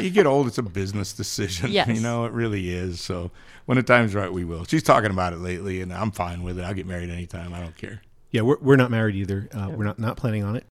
[0.00, 0.46] you get old.
[0.46, 1.70] It's a business decision.
[1.72, 1.88] Yes.
[1.88, 3.00] you know it really is.
[3.00, 3.30] So
[3.66, 4.64] when the time's right, we will.
[4.64, 6.62] She's talking about it lately, and I'm fine with it.
[6.62, 7.52] I'll get married anytime.
[7.52, 8.00] I don't care.
[8.30, 9.48] Yeah, we're, we're not married either.
[9.54, 10.64] Uh, We're not, not planning on it.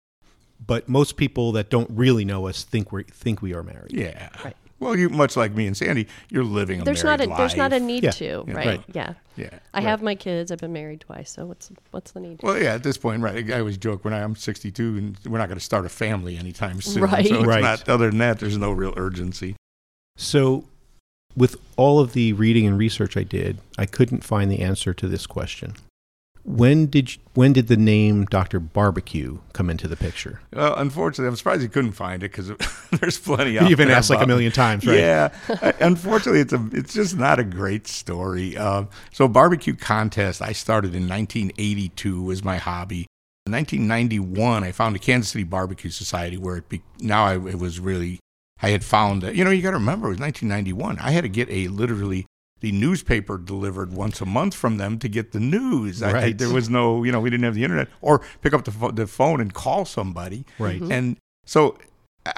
[0.66, 3.92] But most people that don't really know us think we think we are married.
[3.92, 4.28] Yeah.
[4.44, 4.56] Right.
[4.80, 7.56] Well, you much like me and Sandy, you're living a There's not married a there's
[7.56, 8.10] not a need Yeah.
[8.10, 8.54] to, Yeah.
[8.54, 8.66] right?
[8.66, 8.84] Right.
[8.92, 9.14] Yeah.
[9.36, 9.48] Yeah.
[9.72, 9.84] I right.
[9.84, 10.50] have my kids.
[10.50, 12.40] I've been married twice, so what's what's the need?
[12.42, 13.50] Well, yeah, at this point, right.
[13.50, 16.80] I always joke when I'm 62 and we're not going to start a family anytime
[16.80, 17.02] soon.
[17.04, 17.26] Right.
[17.26, 17.62] So it's Right.
[17.62, 19.56] not, other than that, there's no real urgency.
[20.16, 20.64] So,
[21.36, 25.08] with all of the reading and research I did, I couldn't find the answer to
[25.08, 25.74] this question.
[26.44, 28.60] When did you, when did the name Dr.
[28.60, 30.40] Barbecue come into the picture?
[30.52, 32.48] Well, unfortunately, I'm surprised you couldn't find it because
[33.00, 33.52] there's plenty.
[33.52, 34.98] You've been asked like a million times, right?
[34.98, 35.30] Yeah,
[35.80, 38.58] unfortunately, it's a it's just not a great story.
[38.58, 43.06] Uh, so, barbecue contest I started in 1982 was my hobby.
[43.46, 47.58] In 1991, I found the Kansas City Barbecue Society where it be, now I, it
[47.58, 48.20] was really
[48.64, 50.98] I had found that you know you got to remember it was 1991.
[50.98, 52.26] I had to get a literally
[52.60, 56.02] the newspaper delivered once a month from them to get the news.
[56.02, 56.38] I, I, Right.
[56.38, 58.90] there was no you know we didn't have the internet or pick up the, pho-
[58.92, 60.44] the phone and call somebody.
[60.58, 60.80] Right.
[60.80, 60.92] Mm-hmm.
[60.92, 61.76] And so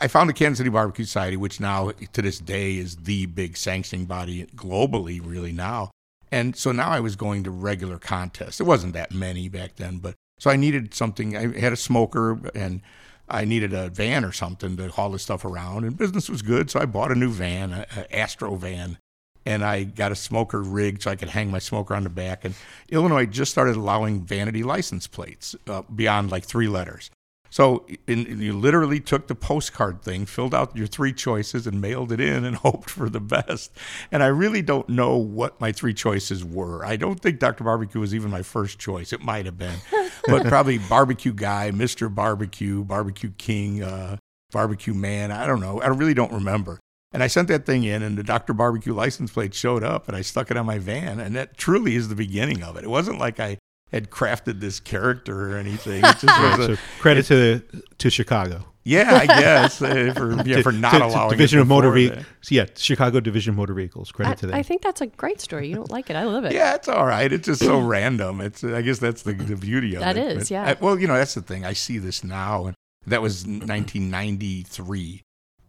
[0.01, 3.57] I found the Kansas City Barbecue Society, which now to this day is the big
[3.57, 5.91] sanctioning body globally, really now.
[6.33, 8.59] And so now I was going to regular contests.
[8.59, 11.37] There wasn't that many back then, but so I needed something.
[11.37, 12.81] I had a smoker and
[13.29, 15.85] I needed a van or something to haul this stuff around.
[15.85, 18.99] And business was good, so I bought a new van, a, a Astro van,
[19.45, 22.45] and I got a smoker rig so I could hang my smoker on the back.
[22.45, 22.55] And
[22.89, 27.11] Illinois just started allowing vanity license plates uh, beyond like three letters.
[27.57, 32.13] So in, you literally took the postcard thing, filled out your three choices, and mailed
[32.13, 33.73] it in, and hoped for the best.
[34.13, 36.85] And I really don't know what my three choices were.
[36.85, 37.65] I don't think Dr.
[37.65, 39.11] Barbecue was even my first choice.
[39.11, 39.79] It might have been,
[40.27, 44.19] but probably Barbecue Guy, Mister Barbecue, Barbecue King, uh,
[44.53, 45.33] Barbecue Man.
[45.33, 45.81] I don't know.
[45.81, 46.79] I really don't remember.
[47.15, 48.53] And I sent that thing in, and the Dr.
[48.53, 51.21] Barbecue license plate showed up, and I stuck it on my van.
[51.21, 52.85] And that truly is the beginning of it.
[52.85, 53.57] It wasn't like I
[53.93, 55.99] had crafted this character or anything.
[56.05, 57.63] It just Right, was a, so credit to
[57.99, 58.65] to Chicago.
[58.85, 61.91] yeah, I guess uh, for yeah, for not To- to allowing Division it of Motor
[61.93, 62.25] Vehicles.
[62.51, 64.11] Yeah, Chicago Division of Motor Vehicles.
[64.13, 64.55] Credit I, to them.
[64.57, 65.69] I think that's a great story.
[65.69, 66.17] You don't like it.
[66.17, 66.53] I love it.
[66.53, 67.33] Yeah, it's all right.
[67.33, 68.41] It's just so random.
[68.41, 70.37] It's I guess that's the, the beauty of That it.
[70.37, 70.65] is, But yeah.
[70.71, 71.65] I- well, you know, that's the thing.
[71.65, 72.75] I see this now, and
[73.07, 75.23] that was 1993.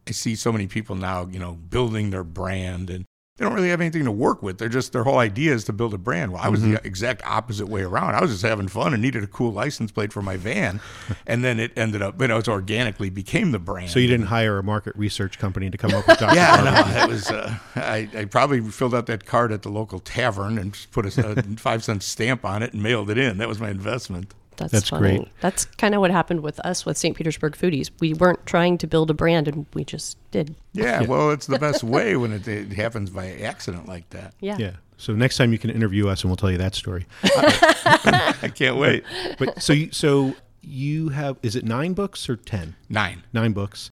[0.07, 3.05] I see so many people now, you know, building their brand, and
[3.37, 4.57] they don't really have anything to work with.
[4.57, 6.31] They're just their whole idea is to build a brand.
[6.33, 6.73] Well, I was Mm-hmm.
[6.73, 8.15] the exact opposite way around.
[8.15, 10.81] I was just having fun and needed a cool license plate for my van,
[11.27, 13.89] and then it ended up, you know, it organically became the brand.
[13.91, 16.35] so you didn't hire a market research company to come up with Dr.
[16.35, 16.61] Yeah,
[16.95, 17.29] no, it was.
[17.29, 21.05] Uh, I, I probably filled out that card at the local tavern and just put
[21.17, 23.37] a, a five cent stamp on it and mailed it in.
[23.37, 24.33] That was my investment.
[24.57, 25.17] That's, That's funny.
[25.17, 25.27] great.
[25.41, 27.15] That's kind of what happened with us with St.
[27.15, 27.89] Petersburg Foodies.
[27.99, 30.55] We weren't trying to build a brand, and we just did.
[30.73, 34.33] Yeah, well, it's the best way when it, it happens by accident like that.
[34.39, 34.57] Yeah.
[34.59, 34.71] Yeah.
[34.97, 37.05] So next time you can interview us, and we'll tell you that story.
[37.23, 39.03] I can't wait.
[39.37, 42.75] But so you, so you have is it nine books or ten?
[42.89, 43.23] Nine.
[43.31, 43.91] Nine books.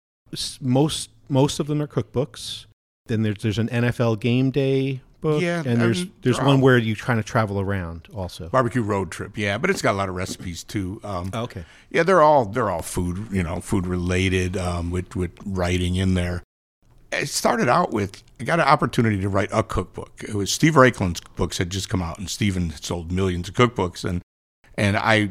[0.61, 2.67] Most most of them are cookbooks.
[3.07, 6.77] Then there's there's an NFL game day book, Yeah, and there's um, there's one where
[6.77, 8.51] you kind of travel around also.
[8.51, 11.01] Barbecue road trip, yeah, but it's got a lot of recipes too.
[11.03, 11.65] Um, Oh, okay.
[11.91, 16.13] Yeah, they're all they're all food, you know, food related um, with with writing in
[16.13, 16.43] there.
[17.11, 20.23] It started out with I got an opportunity to write a cookbook.
[20.23, 23.55] It was Steve Raichlen's books had just come out, and Steven had sold millions of
[23.55, 24.21] cookbooks, and
[24.77, 25.31] and I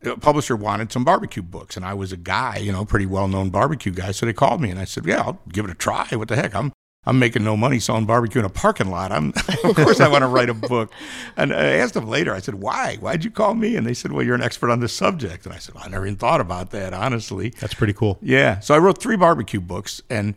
[0.00, 3.26] the publisher wanted some barbecue books, and I was a guy, you know, pretty well
[3.26, 5.74] known barbecue guy, so they called me, and I said, yeah, I'll give it a
[5.74, 6.06] try.
[6.12, 6.72] What the heck, I'm
[7.06, 9.12] I'm making no money selling barbecue in a parking lot.
[9.12, 9.28] I'm,
[9.64, 10.92] of course, I want to write a book.
[11.36, 12.34] And I asked them later.
[12.34, 12.96] I said, "Why?
[12.96, 15.54] Why'd you call me?" And they said, "Well, you're an expert on this subject." And
[15.54, 18.18] I said, well, "I never even thought about that, honestly." That's pretty cool.
[18.20, 18.60] Yeah.
[18.60, 20.34] So I wrote three barbecue books, and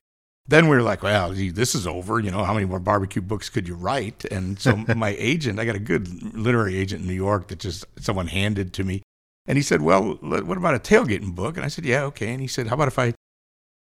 [0.47, 2.19] then we were like, "Well, gee, this is over.
[2.19, 5.65] You know, how many more barbecue books could you write?" And so my agent, I
[5.65, 9.01] got a good literary agent in New York that just someone handed to me,
[9.45, 12.39] and he said, "Well, what about a tailgating book?" And I said, "Yeah, okay." And
[12.39, 13.13] he said, "How about if I?"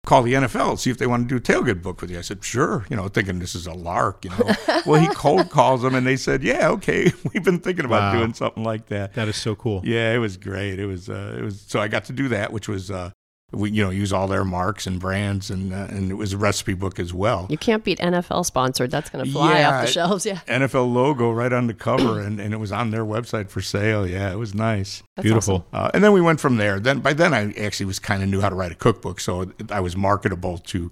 [0.07, 2.19] Call the NFL, and see if they want to do a tailgate book with you.
[2.19, 4.55] I said, sure, you know, thinking this is a lark, you know.
[4.87, 8.19] well, he cold calls them and they said, yeah, okay, we've been thinking about Wow.
[8.21, 9.13] doing something like that.
[9.13, 9.83] That is so cool.
[9.85, 10.79] Yeah, it was great.
[10.79, 13.11] It was uh, it was so I got to do that, which was uh,
[13.53, 16.39] we you know use all their marks and brands, and uh, and it was a
[16.39, 17.47] recipe book as well.
[17.51, 18.91] You can't beat NFL sponsored.
[18.91, 20.27] That's going to fly Yeah, off the shelves.
[20.27, 20.39] Yeah.
[20.47, 24.07] NFL logo right on the cover, and, and it was on their website for sale.
[24.07, 25.03] Yeah, it was nice.
[25.17, 25.67] That's Beautiful.
[25.73, 26.79] Uh, and then we went from there.
[26.81, 29.53] Then by then I actually was kind of knew how to write a cookbook, so
[29.71, 30.91] I was marketable to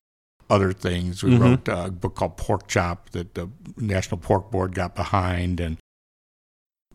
[0.51, 1.23] other things.
[1.23, 1.41] We Mhm.
[1.41, 5.77] wrote uh, a book called Pork Chop that the National Pork Board got behind, and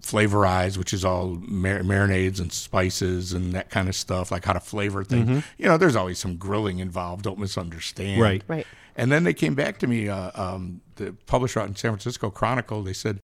[0.04, 4.54] Flavorize, which is all mar- marinades and spices and that kind of stuff, like how
[4.54, 5.30] to flavor things.
[5.30, 5.44] Mhm.
[5.58, 7.24] You know, there's always some grilling involved.
[7.24, 8.22] Don't misunderstand.
[8.22, 8.44] Right.
[8.48, 8.68] Right.
[8.96, 12.30] And then they came back to me, uh, um, the publisher out in San Francisco
[12.30, 12.84] Chronicle.
[12.84, 13.20] They said,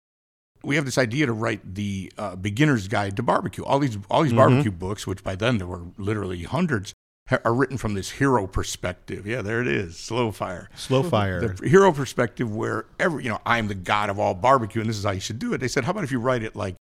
[0.63, 3.63] "We have this idea to write the uh, beginner's guide to barbecue.
[3.65, 4.37] All these all these Mhm.
[4.37, 6.95] barbecue books, which by then there were literally hundreds, ha-
[7.43, 9.25] are written from this hero perspective.
[9.27, 10.69] Yeah, there it is, slow fire.
[10.75, 11.47] Slow fire.
[11.55, 14.97] The hero perspective, where every you know, I'm the god of all barbecue, and this
[14.97, 15.57] is how you should do it.
[15.59, 16.75] They said, how about if you write it like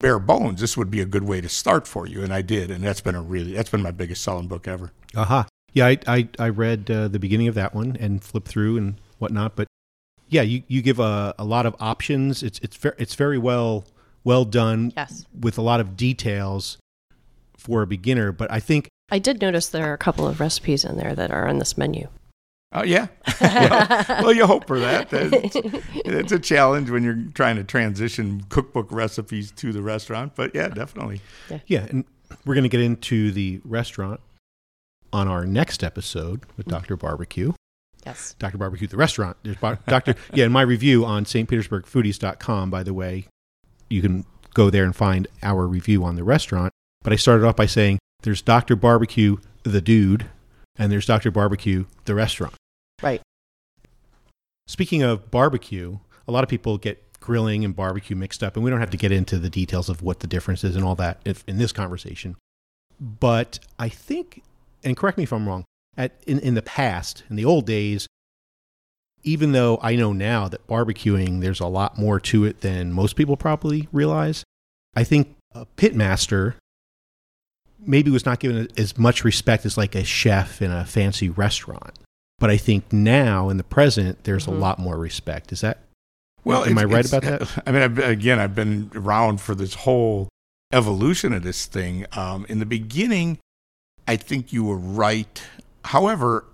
[0.00, 0.60] bare bones?
[0.60, 3.00] This would be a good way to start for you, and I did, and that's
[3.00, 4.92] been a really that's been my biggest selling book ever.
[5.16, 5.40] Aha.
[5.40, 5.48] Uh-huh.
[5.72, 8.94] Yeah, I I, I read uh, the beginning of that one and flipped through and
[9.18, 9.66] whatnot, but
[10.28, 12.42] yeah, you, you give a, a lot of options.
[12.42, 13.84] It's it's very it's very well
[14.24, 15.26] well done Yes.
[15.38, 16.78] with a lot of details
[17.56, 18.32] for a beginner.
[18.32, 21.30] But I think I did notice there are a couple of recipes in there that
[21.30, 22.08] are on this menu.
[22.72, 23.08] Oh yeah.
[23.40, 25.08] well, well, you hope for that.
[25.12, 25.56] It's,
[25.94, 30.68] it's a challenge when you're trying to transition cookbook recipes to the restaurant, but yeah,
[30.68, 31.20] definitely.
[31.66, 32.04] yeah, and
[32.44, 34.20] we're going to get into the restaurant
[35.12, 36.76] on our next episode with mm-hmm.
[36.76, 36.96] Dr.
[36.96, 37.52] Barbecue.
[38.06, 38.34] Yes.
[38.38, 38.58] Dr.
[38.58, 39.36] Barbecue, the restaurant.
[39.42, 40.14] There's Bar- Dr.
[40.32, 43.26] yeah, in my review on stpetersburgfoodies.com, by the way,
[43.88, 46.72] you can go there and find our review on the restaurant.
[47.02, 48.76] But I started off by saying there's Dr.
[48.76, 50.26] Barbecue, the dude,
[50.76, 51.30] and there's Dr.
[51.30, 52.54] Barbecue, the restaurant.
[53.02, 53.22] Right.
[54.66, 58.70] Speaking of barbecue, a lot of people get grilling and barbecue mixed up, and we
[58.70, 61.20] don't have to get into the details of what the difference is and all that
[61.24, 62.36] if, in this conversation.
[63.00, 64.42] But I think,
[64.84, 65.64] and correct me if I'm wrong,
[65.96, 68.06] at in, in the past, in the old days,
[69.22, 73.16] even though I know now that barbecuing, there's a lot more to it than most
[73.16, 74.44] people probably realize,
[74.94, 76.54] I think a pitmaster
[77.86, 81.98] maybe was not given as much respect as like a chef in a fancy restaurant.
[82.38, 85.52] But I think now in the present, there's a lot more respect.
[85.52, 85.78] Is that
[86.42, 87.62] Well, am I right about that?
[87.66, 90.28] I mean, I've, again, I've been around for this whole
[90.72, 92.06] evolution of this thing.
[92.12, 93.38] Um, in the beginning,
[94.08, 95.42] I think you were right.
[95.84, 96.46] However,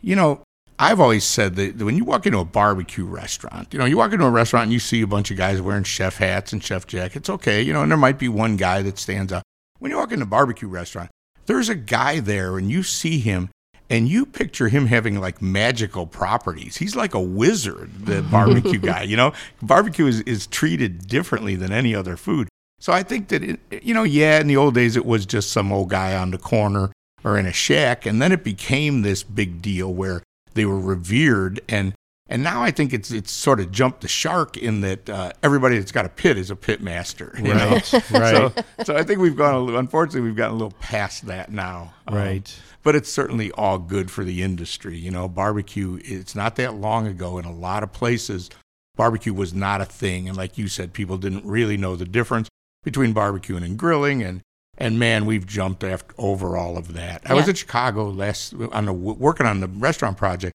[0.00, 0.42] you know,
[0.78, 4.12] I've always said that when you walk into a barbecue restaurant, you know, you walk
[4.12, 6.86] into a restaurant and you see a bunch of guys wearing chef hats and chef
[6.86, 9.42] jackets, okay, you know, and there might be one guy that stands out.
[9.78, 11.10] When you walk into a barbecue restaurant,
[11.46, 13.50] there's a guy there and you see him
[13.90, 16.76] and you picture him having like magical properties.
[16.76, 19.32] He's like a wizard, the barbecue guy, you know?
[19.62, 22.48] Barbecue is, is treated differently than any other food.
[22.80, 25.50] So I think that, it, you know, yeah, in the old days it was just
[25.50, 26.92] some old guy on the corner
[27.24, 28.04] or in a shack.
[28.04, 30.22] And then it became this big deal where
[30.54, 31.60] they were revered.
[31.68, 31.94] And,
[32.28, 35.78] and now I think it's, it's sort of jumped the shark in that uh, everybody
[35.78, 37.34] that's got a pit is a pit master.
[37.38, 37.70] You know?
[37.70, 38.10] Right, right.
[38.10, 38.52] So,
[38.84, 41.94] so I think we've gone, a little, unfortunately, we've gotten a little past that now.
[42.06, 42.60] Um, right?
[42.82, 44.96] but it's certainly all good for the industry.
[44.96, 48.48] You know, barbecue, it's not that long ago in a lot of places,
[48.96, 50.28] barbecue was not a thing.
[50.28, 52.48] And like you said, people didn't really know the difference
[52.84, 54.22] between barbecuing and grilling.
[54.22, 54.42] And,
[54.78, 57.22] and man, we've jumped after, over all of that.
[57.26, 60.54] I was in Chicago last, on the, working on the restaurant project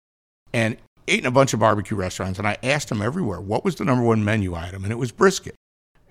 [0.53, 2.39] and ate in a bunch of barbecue restaurants.
[2.39, 4.83] And I asked them everywhere, what was the number one menu item?
[4.83, 5.55] And it was brisket.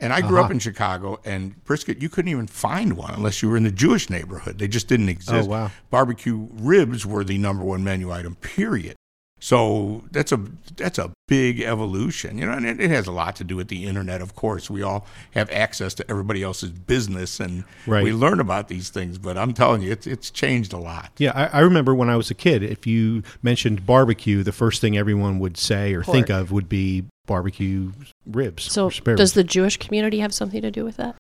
[0.01, 0.47] And I grew Uh-huh.
[0.47, 3.71] up in Chicago, and brisket, you couldn't even find one unless you were in the
[3.71, 4.59] Jewish neighborhood.
[4.59, 5.47] They just didn't exist.
[5.49, 5.71] Oh, wow.
[5.91, 8.97] Barbecue ribs were the number one menu item, period.
[9.45, 10.39] So that's a
[10.77, 13.67] that's a big evolution, you know, and it, it has a lot to do with
[13.67, 14.21] the internet.
[14.21, 18.05] Of course, we all have access to everybody else's business, and Right.
[18.05, 19.19] we learn about these things.
[19.19, 21.11] But I'm telling you, it's it's changed a lot.
[21.19, 24.81] Yeah, I, I remember when I was a kid, if you mentioned barbecue, the first
[24.81, 27.91] thing everyone would say or think of would be barbecue
[28.25, 28.71] ribs.
[28.71, 29.33] So, or does ribs.
[29.33, 31.17] the Jewish community have something to do with that?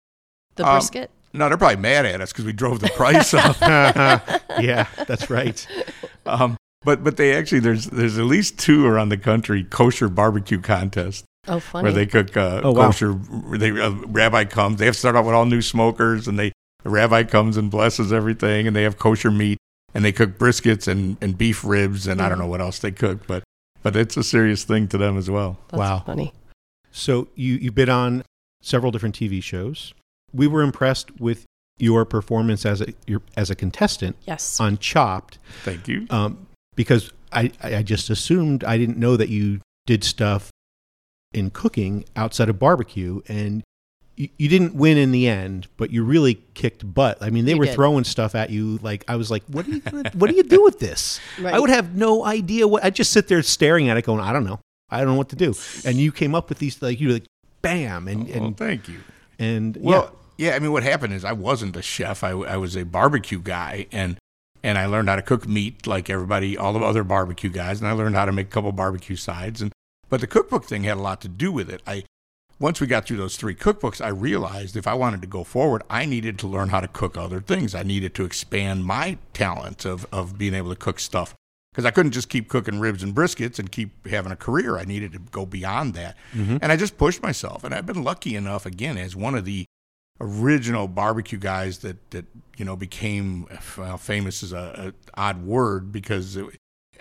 [0.54, 1.10] The Um, brisket?
[1.32, 3.56] No, they're probably mad at us because we drove the price up.
[4.62, 5.66] yeah, that's right.
[6.24, 10.61] Um, but but they actually there's there's at least two around the country kosher barbecue
[10.61, 11.24] contests.
[11.49, 11.85] oh, funny.
[11.85, 12.87] where they cook uh, Oh, wow.
[12.87, 13.14] kosher.
[13.57, 14.78] They uh, rabbi comes.
[14.78, 16.53] They have to start off with all new smokers, and they
[16.83, 19.59] the rabbi comes and blesses everything, and they have kosher meat,
[19.95, 22.91] and they cook briskets and, and beef ribs, and I don't know what else they
[22.91, 23.43] cook, but
[23.83, 25.59] but it's a serious thing to them as well.
[25.68, 26.03] That's Wow.
[26.07, 26.33] funny.
[26.91, 28.24] So you you've been on
[28.62, 29.95] several different TV shows.
[30.33, 31.45] We were impressed with
[31.78, 34.61] your performance as a your, as a contestant Yes.
[34.61, 36.07] on Chopped, Thank you.
[36.11, 40.50] um, because I I just assumed I didn't know that you did stuff
[41.32, 43.62] in cooking outside of barbecue, and
[44.16, 47.16] you, you didn't win in the end, but you really kicked butt.
[47.22, 47.74] I mean, they You were did.
[47.74, 49.80] throwing stuff at you like I was like, what do you
[50.14, 51.20] what do you do with this?
[51.40, 51.54] Right.
[51.54, 52.82] I would have no idea what.
[52.82, 54.60] I would just sit there staring at it, going, I don't know,
[54.90, 55.54] I don't know what to do.
[55.84, 57.26] And you came up with these like you were like,
[57.62, 59.00] bam, and well, and thank you.
[59.38, 60.54] and Well, yeah.
[60.54, 62.22] I mean, what happened is I wasn't a chef.
[62.22, 64.18] I, I was a barbecue guy, and
[64.62, 67.88] and I learned how to cook meat like everybody, all the other barbecue guys, and
[67.88, 69.60] I learned how to make a couple barbecue sides.
[69.60, 69.72] And
[70.08, 71.82] but the cookbook thing had a lot to do with it.
[71.86, 72.04] I
[72.58, 75.82] once we got through those three cookbooks, I realized if I wanted to go forward,
[75.90, 77.74] I needed to learn how to cook other things.
[77.74, 81.34] I needed to expand my talent of of being able to cook stuff.
[81.72, 84.76] Because I couldn't just keep cooking ribs and briskets and keep having a career.
[84.76, 86.18] I needed to go beyond that.
[86.34, 86.58] Mm-hmm.
[86.60, 87.64] And I just pushed myself.
[87.64, 89.64] And I've been lucky enough, again, as one of the
[90.22, 92.24] original barbecue guys that that
[92.56, 93.46] you know became
[93.76, 96.46] well, famous is a, a odd word because it,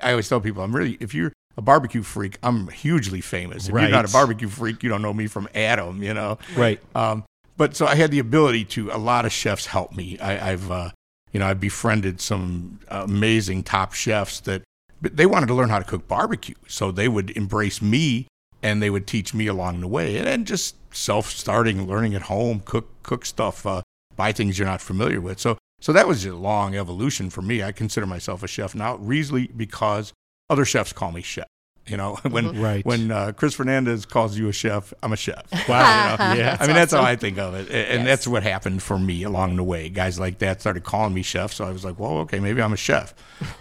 [0.02, 3.68] I always tell people I'm really if you're a barbecue freak I'm hugely famous.
[3.68, 6.02] If you're not a barbecue freak, you don't know me from Adam.
[6.02, 6.38] You know.
[6.56, 6.80] right.
[6.96, 7.24] Um,
[7.58, 8.90] but so I had the ability to.
[8.92, 10.18] A lot of chefs helped me.
[10.20, 10.90] I, I've uh,
[11.32, 14.64] you know I've befriended some amazing top chefs that
[15.02, 18.28] but they wanted to learn how to cook barbecue, so they would embrace me
[18.64, 22.62] and they would teach me along the way, and then just self-starting, learning at home,
[22.66, 23.82] cook cook stuff, uh,
[24.16, 25.40] buy things you're not familiar with.
[25.40, 27.64] So so that was a long evolution for me.
[27.64, 30.14] I consider myself a chef now, reasonably because
[30.50, 31.46] other chefs call me chef.
[31.88, 32.86] You know, when Right.
[32.86, 35.44] when uh, Chris Fernandez calls you a chef, I'm a chef.
[35.68, 36.12] Wow.
[36.20, 36.34] You know?
[36.40, 36.58] yeah.
[36.60, 37.02] I mean, that's how.
[37.02, 37.68] I think of it.
[37.72, 38.06] And Yes.
[38.06, 39.90] that's what happened for me along the way.
[39.90, 41.52] Guys like that started calling me chef.
[41.54, 43.16] So I was like, well, okay, maybe I'm a chef.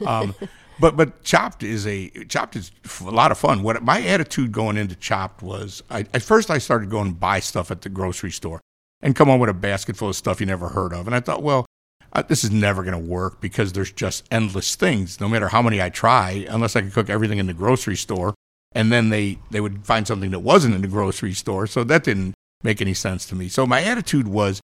[0.06, 0.34] Um,
[0.80, 3.62] but but Chopped is a Chopped is a lot of fun.
[3.62, 7.70] What my attitude going into Chopped was, I, at first I started going buy stuff
[7.70, 8.60] at the grocery store
[9.02, 11.06] and come home with a basket full of stuff you never heard of.
[11.06, 11.66] And I thought, well,
[12.12, 15.20] uh, this is never going to work because there's just endless things.
[15.20, 18.34] No matter how many I try, unless I could cook everything in the grocery store,
[18.72, 21.66] and then they they would find something that wasn't in the grocery store.
[21.66, 23.48] So that didn't make any sense to me.
[23.48, 24.60] So my attitude was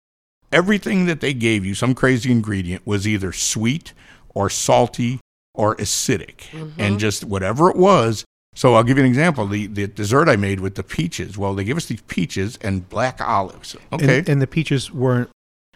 [0.52, 3.92] everything that they gave you, some crazy ingredient, was either sweet
[4.34, 5.20] or salty
[5.54, 6.46] or acidic,
[6.78, 8.24] and just whatever it was.
[8.56, 9.46] So I'll give you an example.
[9.46, 11.36] The the dessert I made with the peaches.
[11.38, 13.74] Well, they give us these peaches and black olives.
[13.92, 14.18] Okay.
[14.18, 15.30] And, and the peaches weren't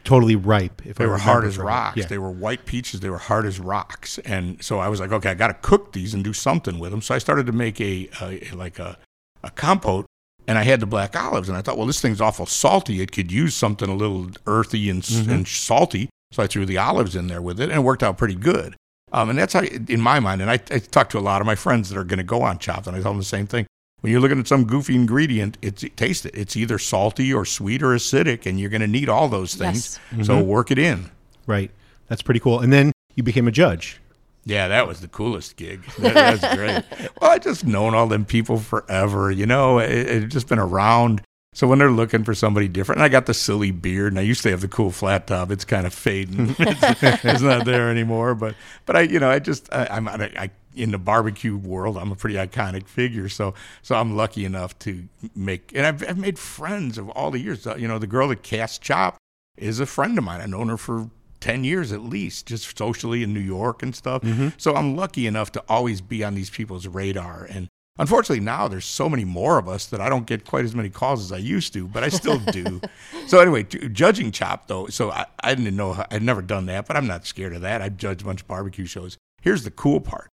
[0.05, 0.87] totally ripe.
[0.87, 1.97] If They I were hard as rocks.
[1.97, 2.07] Yeah.
[2.07, 3.01] They were white peaches.
[3.01, 4.18] They were hard as rocks.
[4.18, 6.93] And so I was like, okay, I got to cook these and do something with
[6.93, 7.03] them.
[7.03, 8.97] So I started to make a, a like a,
[9.43, 10.07] a compote.
[10.47, 13.03] And I had the black olives, and I thought, well, this thing's awful salty.
[13.03, 15.31] It could use something a little earthy and, Mm-hmm.
[15.31, 16.09] and salty.
[16.33, 18.74] So I threw the olives in there with it, and it worked out pretty good.
[19.12, 21.46] Um, and that's how, in my mind, and I, I talked to a lot of
[21.46, 23.46] my friends that are going to go on Chopped, and I tell them the same
[23.46, 23.66] thing.
[24.00, 26.34] When you're looking at some goofy ingredient, it's taste it.
[26.34, 29.98] It's either salty or sweet or acidic, and you're going to need all those things.
[30.16, 30.26] Yes.
[30.26, 31.11] So work it in.
[31.46, 31.70] Right.
[32.09, 32.61] That's pretty cool.
[32.61, 34.00] And then you became a judge.
[34.44, 35.84] Yeah, that was the coolest gig.
[35.98, 37.11] That, that's great.
[37.20, 39.30] Well, I just known all them people forever.
[39.30, 41.22] You know, it, it just been around.
[41.55, 44.22] So when they're looking for somebody different, and I got the silly beard, and I
[44.22, 45.51] used to have the cool flat top.
[45.51, 46.55] It's kind of fading.
[46.59, 48.34] it's, it's not there anymore.
[48.34, 48.55] But
[48.86, 51.96] but I, you know, I just I, I'm I, I, in the barbecue world.
[51.96, 53.28] I'm a pretty iconic figure.
[53.28, 57.40] So so I'm lucky enough to make, and I've, I've made friends of all the
[57.40, 57.66] years.
[57.76, 59.16] You know, the girl that cast Chop
[59.57, 60.40] is a friend of mine.
[60.40, 64.22] I've known her for 10 years at least, just socially in New York and stuff.
[64.22, 64.49] Mm-hmm.
[64.57, 67.46] So I'm lucky enough to always be on these people's radar.
[67.49, 67.68] And
[67.99, 70.90] unfortunately, now there's so many more of us that I don't get quite as many
[70.90, 72.80] calls as I used to, but I still do.
[73.26, 76.66] so, anyway, ju- judging Chop, though, so I, I didn't know, how- I'd never done
[76.66, 77.82] that, but I'm not scared of that.
[77.82, 79.16] I've judged a bunch of barbecue shows.
[79.42, 80.28] Here's the cool part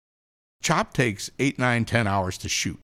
[0.63, 2.79] Chop takes eight, nine, ten hours to shoot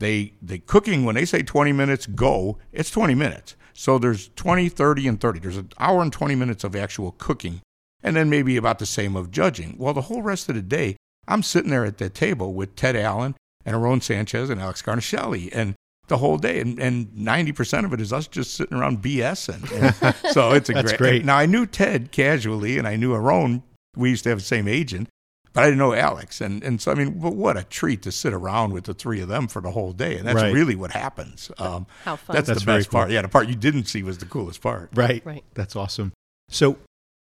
[0.00, 4.68] they the cooking when they say 20 minutes go it's 20 minutes so there's 20
[4.68, 7.60] 30 and 30 there's an hour and 20 minutes of actual cooking
[8.02, 10.96] and then maybe about the same of judging well the whole rest of the day
[11.28, 13.36] i'm sitting there at that table with ted allen
[13.74, 15.74] and Aaron sanchez and alex garnacelli and
[16.08, 19.70] the whole day and, and 90% of it is us just sitting around bsing
[20.02, 21.24] And so it's a That's great, great.
[21.24, 23.62] now i knew ted casually and i knew Aaron
[23.96, 25.08] we used to have the same agent
[25.52, 28.12] but I didn't know Alex, and and so I mean, but what a treat to
[28.12, 30.54] sit around with the three of them for the whole day, and that's Right.
[30.54, 31.50] really what happens.
[31.58, 32.36] Um, How fun.
[32.36, 33.00] That's, That's the best cool.
[33.00, 33.10] part.
[33.10, 34.90] Yeah, the part you didn't see was the coolest part.
[34.94, 35.26] Right.
[35.26, 35.42] Right.
[35.54, 36.12] That's awesome.
[36.50, 36.78] So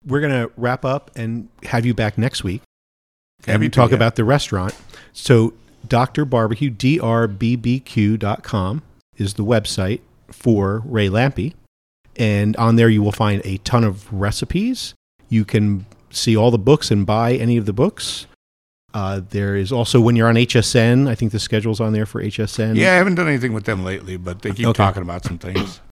[0.06, 2.62] we're going to wrap up and have you back next week
[3.46, 3.98] and we talk yeah.
[3.98, 4.74] about the restaurant.
[5.12, 5.54] So
[5.88, 6.26] Dr.
[6.26, 6.70] Barbecue,
[7.74, 8.82] drbbq.com
[9.18, 11.54] is the website for Ray Lampe.
[12.16, 14.94] And on there you will find a ton of recipes.
[15.30, 18.28] You can see all the books and buy any of the books.
[18.94, 22.22] Uh, there is also when you're on HSN, I think the schedule's on there for
[22.22, 22.76] HSN.
[22.76, 24.78] Yeah, I haven't done anything with them lately, but they keep Okay.
[24.78, 25.82] talking about some things.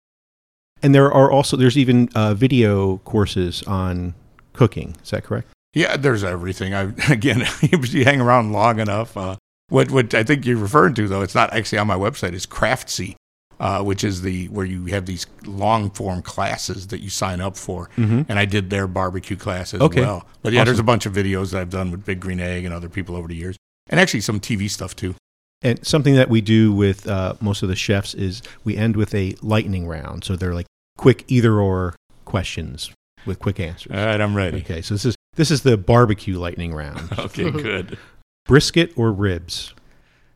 [0.80, 4.14] And there are also there's even uh, video courses on
[4.52, 4.94] cooking.
[5.02, 5.48] Is that correct?
[5.74, 6.72] Yeah, there's everything.
[6.72, 9.34] I again, if you hang around long enough, uh,
[9.68, 12.32] what what I think you're referring to though, it's not actually on my website.
[12.32, 13.14] Is Craftsy,
[13.60, 17.56] uh, which is the where you have these long form classes that you sign up
[17.56, 18.26] for, Mhm.
[18.28, 20.00] and I did their barbecue class as Okay.
[20.00, 20.26] well.
[20.42, 22.72] But yeah, there's a bunch of videos that I've done with Big Green Egg and
[22.74, 23.56] other people over the years,
[23.88, 25.14] and actually some TV stuff too.
[25.60, 29.12] And something that we do with uh, most of the chefs is we end with
[29.14, 30.22] a lightning round.
[30.22, 30.66] So they're like
[30.96, 32.90] quick either or questions
[33.26, 33.90] with quick answers.
[33.90, 34.58] All right, I'm ready.
[34.58, 37.08] Okay, so this is this is the barbecue lightning round.
[37.18, 37.98] Okay, good.
[38.48, 39.74] Brisket or ribs?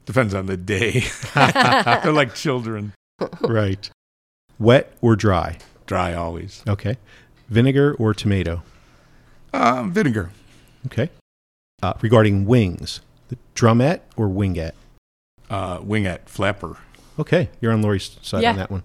[0.04, 1.04] Depends on the day.
[1.34, 2.92] They're like children.
[3.40, 3.90] right.
[4.58, 5.58] Wet or dry?
[5.86, 6.62] Dry always.
[6.68, 6.98] Okay.
[7.48, 8.62] Vinegar or tomato?
[9.52, 10.30] Uh, vinegar.
[10.86, 11.08] Okay.
[11.82, 14.72] Uh, regarding wings, the drumette or wingette?
[15.48, 16.26] Uh, wingette.
[16.26, 16.76] Flapper.
[17.18, 18.50] Okay, you're on Lori's side Yeah.
[18.50, 18.82] on that one.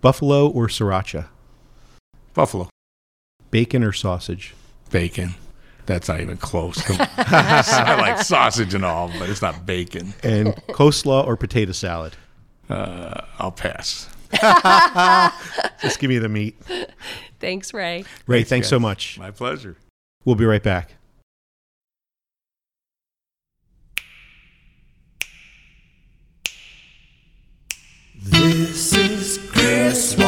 [0.00, 1.26] Buffalo or sriracha?
[2.34, 2.68] Buffalo.
[3.50, 4.54] Bacon or sausage?
[4.90, 5.34] Bacon.
[5.86, 6.82] That's not even close.
[6.90, 10.14] I like sausage and all, but it's not bacon.
[10.22, 12.16] And coleslaw or potato salad?
[12.68, 14.08] Uh, I'll pass.
[15.80, 16.60] Just give me the meat.
[17.38, 18.04] Thanks, Ray.
[18.26, 19.18] Ray, Thanks, thanks so much.
[19.18, 19.76] My pleasure.
[20.24, 20.94] We'll be right back.
[28.20, 30.18] This is Chris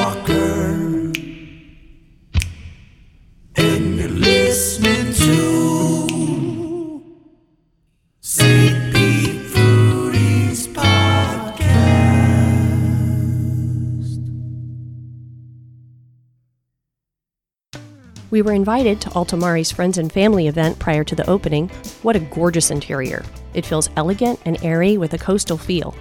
[18.30, 21.70] We were invited to Altamare's Friends and Family event prior to the opening.
[22.02, 23.24] What a gorgeous interior.
[23.54, 25.94] It feels elegant and airy with a coastal feel.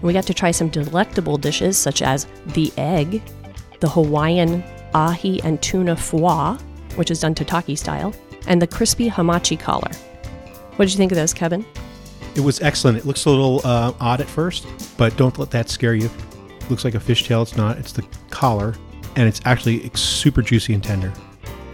[0.00, 3.20] We got to try some delectable dishes such as the egg,
[3.80, 4.62] the Hawaiian
[4.94, 6.56] ahi and tuna foie,
[6.94, 8.14] which is done Tataki style,
[8.46, 9.90] and the crispy hamachi collar.
[10.76, 11.66] What did you think of those, Kevin?
[12.36, 12.98] It was excellent.
[12.98, 14.66] It looks a little uh, odd at first,
[14.96, 16.08] but don't let that scare you.
[16.70, 17.42] looks like a fishtail.
[17.42, 17.76] It's not.
[17.78, 18.74] It's the collar,
[19.16, 21.12] and it's actually super juicy and tender.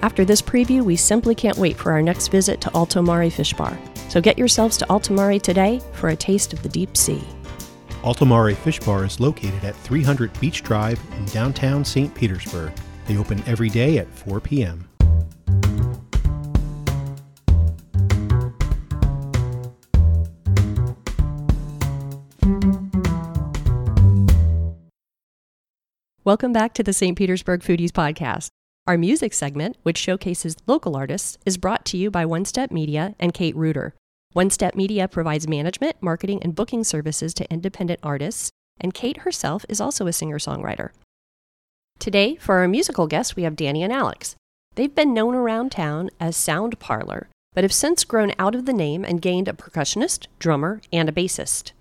[0.01, 3.77] After this preview, we simply can't wait for our next visit to Altamare Fish Bar.
[4.09, 7.23] So get yourselves to Altamare today for a taste of the deep sea.
[8.03, 12.15] Altamare Fish Bar is located at 300 Beach Drive in downtown St.
[12.15, 12.73] Petersburg.
[13.07, 14.89] They open every day at 4 p.m.
[26.25, 27.17] Welcome back to the St.
[27.17, 28.51] Petersburg Foodies Podcast.
[28.89, 33.15] Our music segment, which showcases local artists, is brought to you by One Step Media
[33.19, 33.95] and Kate Reuter.
[34.33, 39.67] One Step Media provides management, marketing, and booking services to independent artists, and Kate herself
[39.69, 40.93] is also a singer songwriter.
[41.99, 44.37] Today, for our musical guests, we have Danny and Alex.
[44.75, 48.73] They've been known around town as Sound Parlor, but have since grown out of the
[48.73, 51.73] name and gained a percussionist, drummer, and a bassist.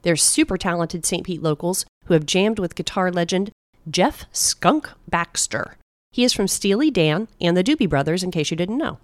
[0.00, 1.26] They're super talented St.
[1.26, 3.50] Pete locals who have jammed with guitar legend
[3.90, 5.76] Jeff Skunk Baxter.
[6.16, 8.96] He is from Steely Dan and the Doobie Brothers, in case you didn't know.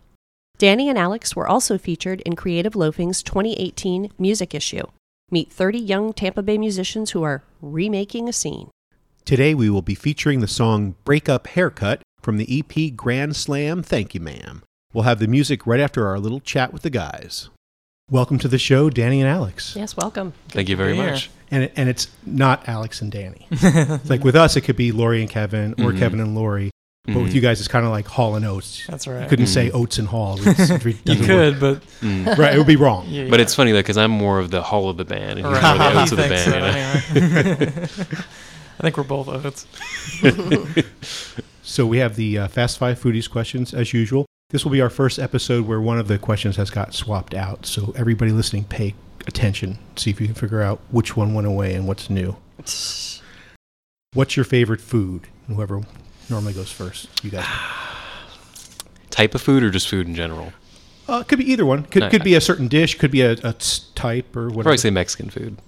[0.56, 4.84] Danny and Alex were also featured in Creative Loafing's 2018 music issue.
[5.30, 8.70] Meet 30 young Tampa Bay musicians who are remaking a scene.
[9.26, 14.14] Today we will be featuring the song Breakup Haircut from the EP Grand Slam Thank
[14.14, 14.62] You Ma'am.
[14.94, 17.50] We'll have the music right after our little chat with the guys.
[18.10, 19.76] Welcome to the show, Danny and Alex.
[19.76, 20.32] Yes, welcome.
[20.48, 21.28] Thank you very much.
[21.50, 23.48] And it, and it's not Alex and Danny.
[24.08, 25.98] Like with us, it could be Lori and Kevin or Mhm.
[25.98, 26.70] Kevin and Lori.
[27.04, 27.34] But with Mhm.
[27.34, 28.86] you guys, it's kind of like Hall and Oates.
[28.86, 29.28] That's You right.
[29.28, 29.48] couldn't Mhm.
[29.48, 30.38] say Oates and Hall.
[30.44, 30.80] You doesn't
[31.24, 32.38] could, but Mm.
[32.38, 33.06] Right, it would be wrong.
[33.08, 35.46] yeah, But it's funny though because I'm more of the Hall of the band, and
[35.48, 35.76] he's Right.
[35.78, 36.50] more the You oats of the band.
[36.50, 37.38] so, you know?
[37.40, 37.88] anyway.
[38.78, 39.66] I think we're both oats.
[41.64, 44.26] So we have the uh, Fast Five Foodies questions as usual.
[44.50, 47.66] This will be our first episode where one of the questions has got swapped out.
[47.66, 48.94] So everybody listening, pay
[49.26, 49.78] attention.
[49.96, 52.36] See if you can figure out which one went away and what's new.
[54.14, 55.22] What's your favorite food?
[55.48, 55.80] Whoever
[56.32, 57.08] normally goes first.
[57.24, 57.46] You guys.
[59.10, 60.52] Type of food or just food in general?
[61.08, 61.84] Uh, it could be either one.
[61.84, 62.96] Could, I- could be a certain dish.
[62.98, 64.62] Could be a, a s- type or I'd whatever.
[64.62, 65.58] probably say Mexican food.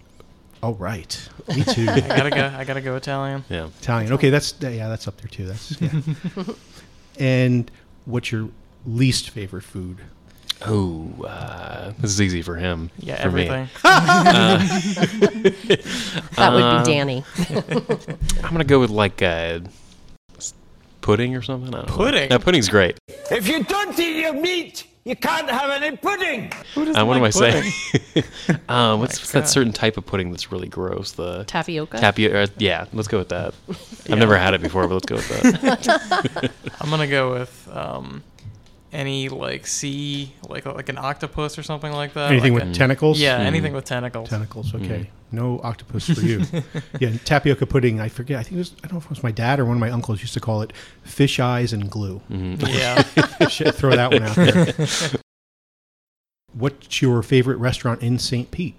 [0.63, 1.29] Oh, right.
[1.49, 1.87] Me too.
[1.91, 2.53] I gotta go.
[2.57, 3.45] I gotta go Italian.
[3.51, 3.67] Yeah.
[3.81, 4.13] Italian.
[4.15, 5.47] Okay, that's yeah, that's up there too.
[5.47, 5.91] That's yeah.
[7.21, 7.71] and
[8.07, 8.49] what's your
[8.87, 9.99] least favorite food?
[10.67, 12.91] Oh, uh, this is easy for him.
[12.99, 13.47] Yeah, for me.
[13.47, 13.69] everything.
[16.37, 17.25] That would Uh, be Danny.
[18.43, 19.69] I'm gonna go with like uh, s-
[21.05, 21.69] pudding or something.
[21.75, 21.95] I don't know.
[21.95, 22.31] Pudding?
[22.31, 22.99] Yeah, pudding's great.
[23.31, 26.51] If you don't eat your meat, you can't have any pudding.
[26.75, 27.71] Who doesn't Uh, what like am I pudding?
[27.71, 28.61] saying?
[28.71, 31.13] um, what's, what's that certain type of pudding that's really gross?
[31.13, 31.99] The Tapioca?
[32.01, 32.51] tapioca.
[32.57, 33.53] Yeah, let's go with that.
[34.11, 36.51] I've never had it before, but let's go with that.
[36.81, 38.23] I'm gonna go with um,
[38.95, 42.31] any like sea, like like an octopus or something like that.
[42.31, 43.21] Anything like with a- tentacles?
[43.21, 44.29] Yeah, anything with tentacles.
[44.31, 44.75] Tentacles.
[44.75, 44.85] Okay.
[44.87, 45.37] Mm-hmm.
[45.37, 46.43] No octopus for you.
[47.01, 48.01] yeah, and tapioca pudding.
[48.01, 48.39] I forget.
[48.39, 48.73] I think it was.
[48.79, 50.41] I don't know if it was my dad or one of my uncles used to
[50.41, 50.73] call it
[51.03, 52.21] fish eyes and glue.
[52.31, 52.67] Mm-hmm.
[52.67, 53.49] Yeah.
[53.49, 55.21] Shit, throw that one out there.
[56.55, 58.49] What's your favorite restaurant in St.
[58.53, 58.77] Pete?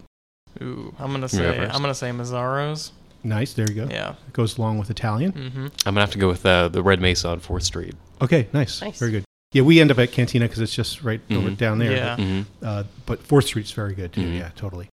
[0.62, 1.76] Ooh, I'm gonna say first.
[1.76, 2.94] I'm gonna say Mazzaro's.
[3.26, 3.54] Nice.
[3.54, 3.88] There you go.
[3.92, 4.12] Yeah.
[4.28, 5.34] It goes along with Italian.
[5.34, 5.66] Mm-hmm.
[5.66, 7.96] I'm gonna have to go with uh, the Red Mesa on Fourth Street.
[8.22, 8.48] Okay.
[8.54, 8.82] Nice.
[8.82, 8.98] Nice.
[8.98, 9.25] Very good.
[9.56, 11.58] Yeah, we end up at Cantina because it's just right over Mhm.
[11.58, 11.92] down there.
[11.94, 12.16] Yeah.
[12.18, 14.22] hmm But, uh, but Fourth Street's very good too.
[14.22, 14.38] Mhm.
[14.38, 14.90] Yeah, totally.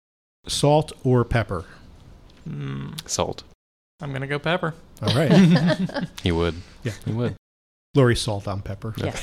[0.47, 1.65] Salt or pepper?
[2.47, 3.43] Mm, Salt.
[4.01, 4.73] I'm gonna go pepper.
[5.01, 5.31] All right.
[6.23, 6.55] He would.
[6.83, 6.91] Yeah.
[7.05, 7.35] He would.
[7.95, 8.93] Lori, salt on pepper.
[8.97, 9.21] Yes.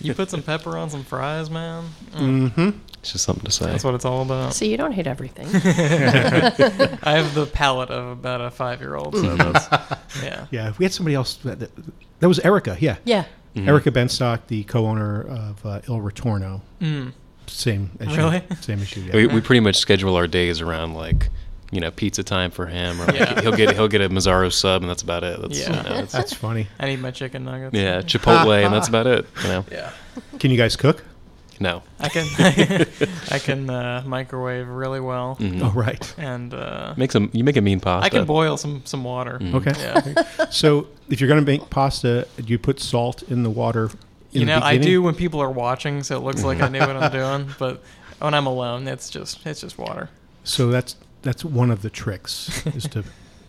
[0.00, 1.84] You put some pepper on some fries, man.
[2.14, 2.68] Mm, Mm-hmm.
[3.00, 3.66] It's just something to say.
[3.66, 4.54] That's what it's all about.
[4.54, 5.46] So you don't hate everything.
[5.54, 9.14] I have the palate of about a five-year-old.
[9.16, 9.68] So that's
[10.22, 10.46] yeah.
[10.50, 11.34] Yeah, we had somebody else.
[11.36, 11.70] That, that,
[12.20, 12.76] that was Erica.
[12.80, 13.24] Yeah, yeah.
[13.58, 13.68] Mhm.
[13.68, 16.60] Erica Benstock, the co-owner of uh, Il Ritorno.
[16.80, 17.12] Mm.
[17.46, 18.16] Same issue.
[18.16, 18.42] Really?
[18.60, 19.00] Same issue.
[19.00, 19.14] Yeah.
[19.16, 21.28] We, we pretty much schedule our days around like,
[21.70, 23.40] you know, pizza time for him, or like Yeah.
[23.40, 25.40] he'll get he'll get a Mazzaro sub, and that's about it.
[25.40, 25.68] That's, Yeah.
[25.68, 26.66] you know, it's- That's funny.
[26.78, 27.74] I need my chicken nuggets.
[27.74, 29.26] yeah, Chipotle, and that's about it.
[29.42, 29.90] You know, Yeah.
[30.38, 31.02] Can you guys cook?
[31.60, 31.82] No.
[32.00, 32.26] I can
[33.30, 35.62] I can uh, microwave really well, Mhm.
[35.62, 36.14] Oh, right.
[36.18, 37.30] and uh, Make some.
[37.32, 38.06] You make a mean pasta.
[38.06, 39.38] I can boil some some water.
[39.38, 39.54] Mhm.
[39.54, 39.72] Okay.
[39.80, 40.46] Yeah.
[40.50, 43.90] So if you're going to make pasta, do you put salt in the water?
[44.32, 46.68] in You the know, I do when people are watching, so it looks like I
[46.68, 47.54] knew what I'm doing.
[47.58, 47.82] But
[48.20, 50.08] when I'm alone, it's just it's just water.
[50.44, 53.04] So that's that's one of the tricks is to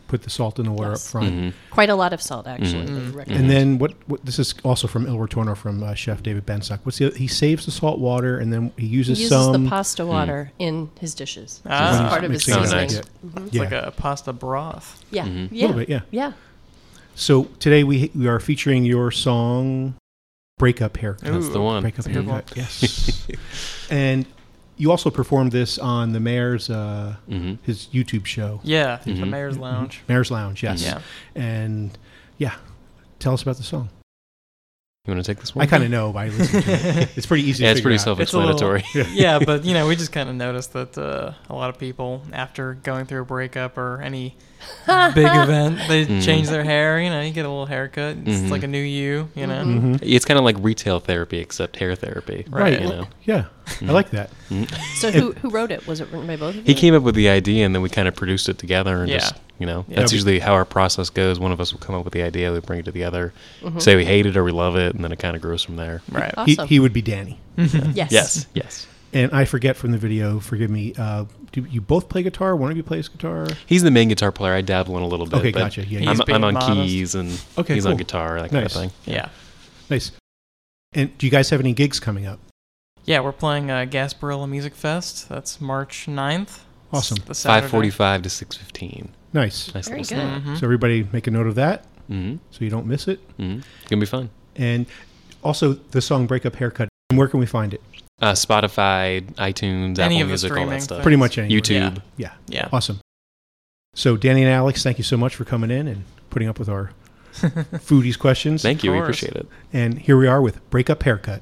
[0.10, 1.06] put the salt in the water Yes.
[1.06, 1.32] up front.
[1.34, 1.54] Mhm.
[1.70, 2.86] Quite a lot of salt, actually.
[2.88, 3.12] Mhm.
[3.12, 3.16] Mm.
[3.16, 3.42] recommend.
[3.42, 4.26] And then what, what?
[4.26, 6.80] This is also from Il Ritorno from uh, Chef David Benstock.
[6.84, 7.12] What's the?
[7.12, 9.64] He saves the salt water and then he he uses, uses some.
[9.64, 11.62] the pasta water in his dishes.
[11.66, 12.02] Ah.
[12.04, 12.70] It's part of his seasoning.
[12.72, 12.94] nice.
[12.96, 13.44] Yeah.
[13.46, 13.62] It's Yeah.
[13.62, 15.02] like a pasta broth.
[15.12, 15.26] Yeah.
[15.26, 15.50] Mhm.
[15.52, 15.68] Yeah.
[15.68, 16.02] little bit, yeah.
[16.12, 16.32] Yeah.
[17.16, 19.94] So today we we are featuring your song
[20.58, 21.82] "Breakup Haircut." That's the one.
[21.84, 23.28] Breakup That's a good Haircut, yes.
[23.92, 24.26] and
[24.80, 27.60] you also performed this on the mayor's uh, Mhm.
[27.62, 29.30] his YouTube show, Yeah, the Mhm.
[29.30, 30.02] mayor's lounge.
[30.08, 30.64] Mayor's Lounge.
[30.64, 30.82] Yes.
[30.82, 31.00] Yeah.
[31.36, 31.96] And
[32.40, 32.56] yeah,
[33.20, 33.90] tell us about the song.
[35.08, 35.64] You want to take this one?
[35.64, 37.10] I kind of know by listening to it.
[37.18, 38.20] It's pretty easy Yeah, to it's pretty out.
[38.20, 39.14] It's little- self-explanatory.
[39.16, 42.22] yeah, but you know, we just kind of noticed that uh, a lot of people,
[42.34, 44.36] after going through a breakup or any
[44.86, 46.22] big event, they Mhm.
[46.24, 47.00] change their hair.
[47.00, 48.18] You know, you get a little haircut.
[48.26, 48.50] It's Mhm.
[48.50, 49.30] like a new you.
[49.36, 49.64] You know.
[49.64, 50.00] Mhm.
[50.02, 52.46] It's kind of like retail therapy, except hair therapy.
[52.50, 52.82] Right.
[52.82, 53.08] You know.
[53.24, 53.46] Yeah.
[53.82, 54.30] I like that.
[54.52, 54.70] Mhm.
[54.98, 55.88] So who who wrote it?
[55.88, 56.64] Was it written by both of you?
[56.66, 59.10] He came up with the idea, and then we kind of produced it together, and
[59.10, 59.20] Yeah.
[59.20, 59.98] just you know, Yeah.
[60.00, 61.40] that's usually how our process goes.
[61.40, 63.82] One of us will come up with the idea, we bring it together, Mhm.
[63.82, 65.76] say we hate it or we love it, and then it kind of grows from
[65.76, 66.02] there.
[66.12, 66.34] Right.
[66.46, 66.68] He, Awesome.
[66.68, 67.40] he would be Danny.
[67.58, 68.12] Yes.
[68.12, 68.48] Yes.
[68.54, 68.88] Yes.
[69.12, 72.56] And I forget from the video, forgive me, uh, do you both play guitar?
[72.56, 73.48] One of you plays guitar?
[73.66, 74.54] He's the main guitar player.
[74.54, 75.38] I dabble in a little bit.
[75.40, 75.84] Okay, but gotcha.
[75.86, 76.72] Yeah, I'm, He's I'm on modest.
[76.78, 77.94] keys, and Okay, he's cool.
[77.94, 78.92] on guitar, that kind of thing.
[79.06, 79.30] Yeah.
[79.90, 80.12] Nice.
[80.94, 82.40] And do you guys have any gigs coming up?
[83.06, 85.28] Yeah, we're playing uh, Gasparilla Music Fest.
[85.28, 86.60] That's March 9th.
[86.94, 87.18] Awesome.
[87.26, 87.62] The Saturday.
[87.64, 89.10] Five forty-five to six fifteen.
[89.34, 89.74] Nice.
[89.74, 90.44] Nice Very little good.
[90.44, 90.60] Mhm.
[90.60, 92.38] So everybody make a note of that Mm-hmm.
[92.50, 93.20] so you don't miss it.
[93.38, 93.60] Mm-hmm.
[93.88, 94.30] Gonna be fun.
[94.56, 94.88] And
[95.44, 96.90] also the song Breakup Haircut.
[97.14, 97.82] Where can we find it?
[98.22, 100.98] Uh, Spotify, iTunes, Any Apple Music, all that stuff.
[100.98, 101.04] things.
[101.04, 101.62] Pretty much anywhere.
[101.62, 102.02] YouTube.
[102.18, 102.34] Yeah.
[102.48, 102.68] Yeah.
[102.74, 103.00] Awesome.
[103.96, 106.68] So Danny and Alex, thank you so much for coming in and putting up with
[106.70, 106.92] our
[107.34, 108.62] foodies questions.
[108.62, 108.92] Thank you.
[108.92, 109.48] We appreciate it.
[109.72, 111.42] And here we are with Breakup Haircut.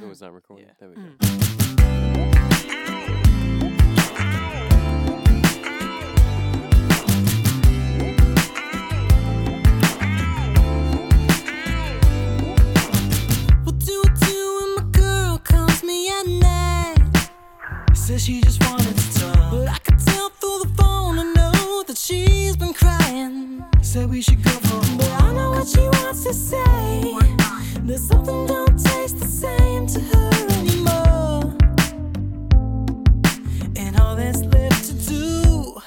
[0.00, 0.66] It was not recording.
[0.78, 1.00] There we go.
[1.02, 1.59] What
[16.20, 16.26] at
[18.20, 19.50] she just wanted to talk.
[19.50, 23.64] But I could tell through the phone, I know that she's been crying.
[23.80, 27.16] Said we should go for But I know what she wants to say.
[27.82, 31.56] There's something don't taste the same to her anymore.
[33.76, 35.80] And all that's left to do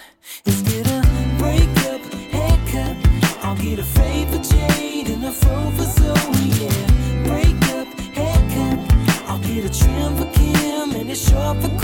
[0.45, 1.01] is get a
[1.37, 2.97] breakup haircut.
[3.43, 6.32] I'll get a fade for Jade and a fro for Zoe.
[9.83, 11.82] Trim for Kim and a short for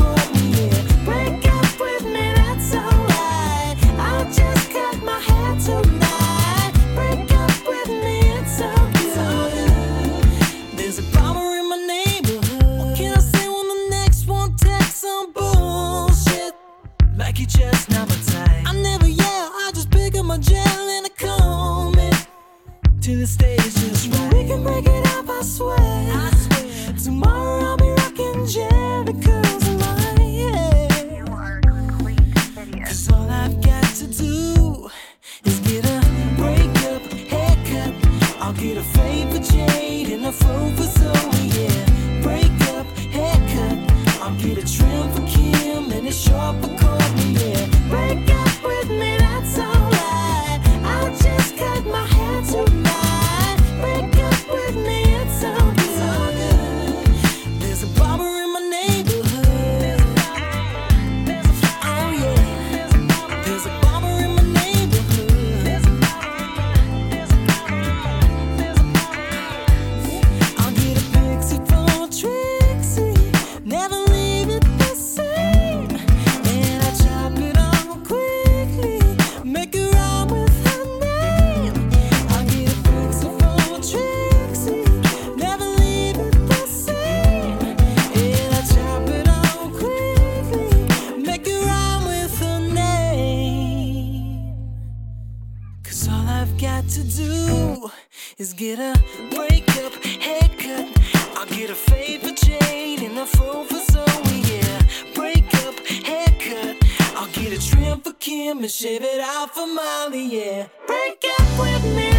[108.50, 110.26] Kim and shave it out for Molly.
[110.26, 112.19] Yeah, break up with me,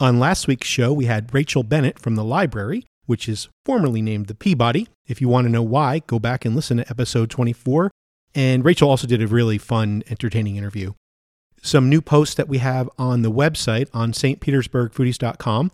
[0.00, 4.28] On last week's show, we had Rachel Bennett from the library, which is formerly named
[4.28, 4.86] the Peabody.
[5.08, 7.90] If you want to know why, go back and listen to episode 24.
[8.32, 10.92] And Rachel also did a really fun, entertaining interview.
[11.62, 15.72] Some new posts that we have on the website on stpetersburgfoodies.com.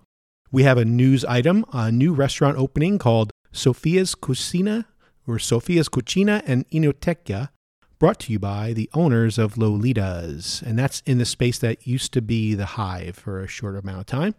[0.50, 4.86] We have a news item, a new restaurant opening called Sofia's Cucina
[5.26, 7.50] or Sofia's Cucina and Enoteca,
[7.98, 10.62] brought to you by the owners of Lolita's.
[10.64, 14.00] And that's in the space that used to be the Hive for a short amount
[14.00, 14.34] of time.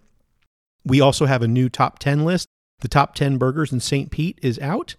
[0.83, 2.47] We also have a new top 10 list.
[2.79, 4.11] The top 10 burgers in St.
[4.11, 4.95] Pete is out.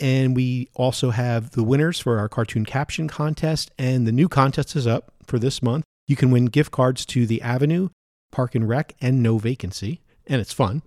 [0.00, 3.70] And we also have the winners for our cartoon caption contest.
[3.78, 5.84] And the new contest is up for this month.
[6.06, 7.90] You can win gift cards to the Avenue,
[8.32, 10.00] Park and Rec, and No Vacancy.
[10.26, 10.82] And it's fun.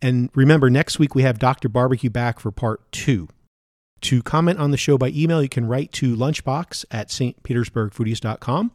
[0.00, 1.68] And remember, next week we have Dr.
[1.68, 3.28] Barbecue back for part two.
[4.06, 8.70] To comment on the show by email, you can write to lunchbox at stpetersburgfoodies.com.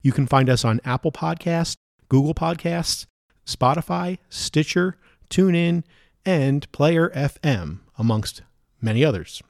[0.00, 1.76] You can find us on Apple Podcasts,
[2.08, 3.04] Google Podcasts,
[3.44, 4.96] Spotify, Stitcher,
[5.28, 5.84] TuneIn,
[6.24, 8.40] and Player FM, amongst
[8.80, 9.42] many others.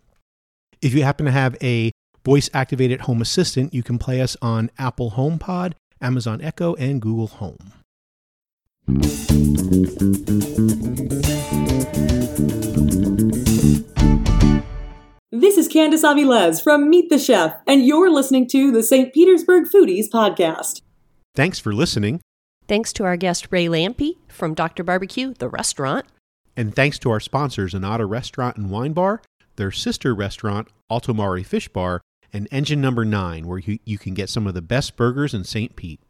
[0.83, 1.93] If you happen to have a
[2.25, 7.29] voice activated home assistant, you can play us on Apple HomePod, Amazon Echo, and Google
[7.29, 7.73] Home.
[15.33, 19.13] This is Candice Aviles from Meet the Chef, and you're listening to the St.
[19.15, 20.83] Petersburg Foodies Podcast.
[21.35, 22.21] Thanks for listening,
[22.67, 24.85] Thanks to our guest Ray Lampe from Dr.
[24.85, 26.07] Barbecue, the restaurant.
[26.57, 29.23] and thanks to our sponsors, Annata Restaurant and Wine Bar,
[29.57, 32.01] their sister restaurant, Altamare Fish Bar,
[32.33, 35.43] and Engine Number 9, where you, you can get some of the best burgers in
[35.45, 35.75] St.
[35.77, 36.01] Pete.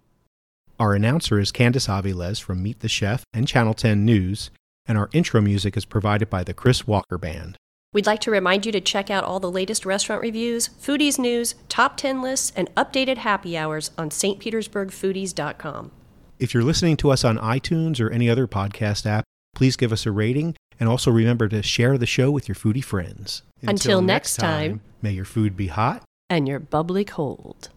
[0.78, 4.50] Our announcer is Candice Aviles from Meet the Chef and Channel 10 News,
[4.86, 7.56] and our intro music is provided by the Chris Walker Band.
[7.92, 11.56] We'd like to remind you to check out all the latest restaurant reviews, foodies news,
[11.68, 15.90] top 10 lists, and updated happy hours on stpetersburgfoodies.com.
[16.38, 19.24] If you're listening to us on iTunes or any other podcast app,
[19.56, 22.84] please give us a rating and also remember to share the show with your foodie
[22.84, 23.42] friends.
[23.60, 24.82] Until next time.
[25.02, 27.70] may your food be hot And you're bubbly cold.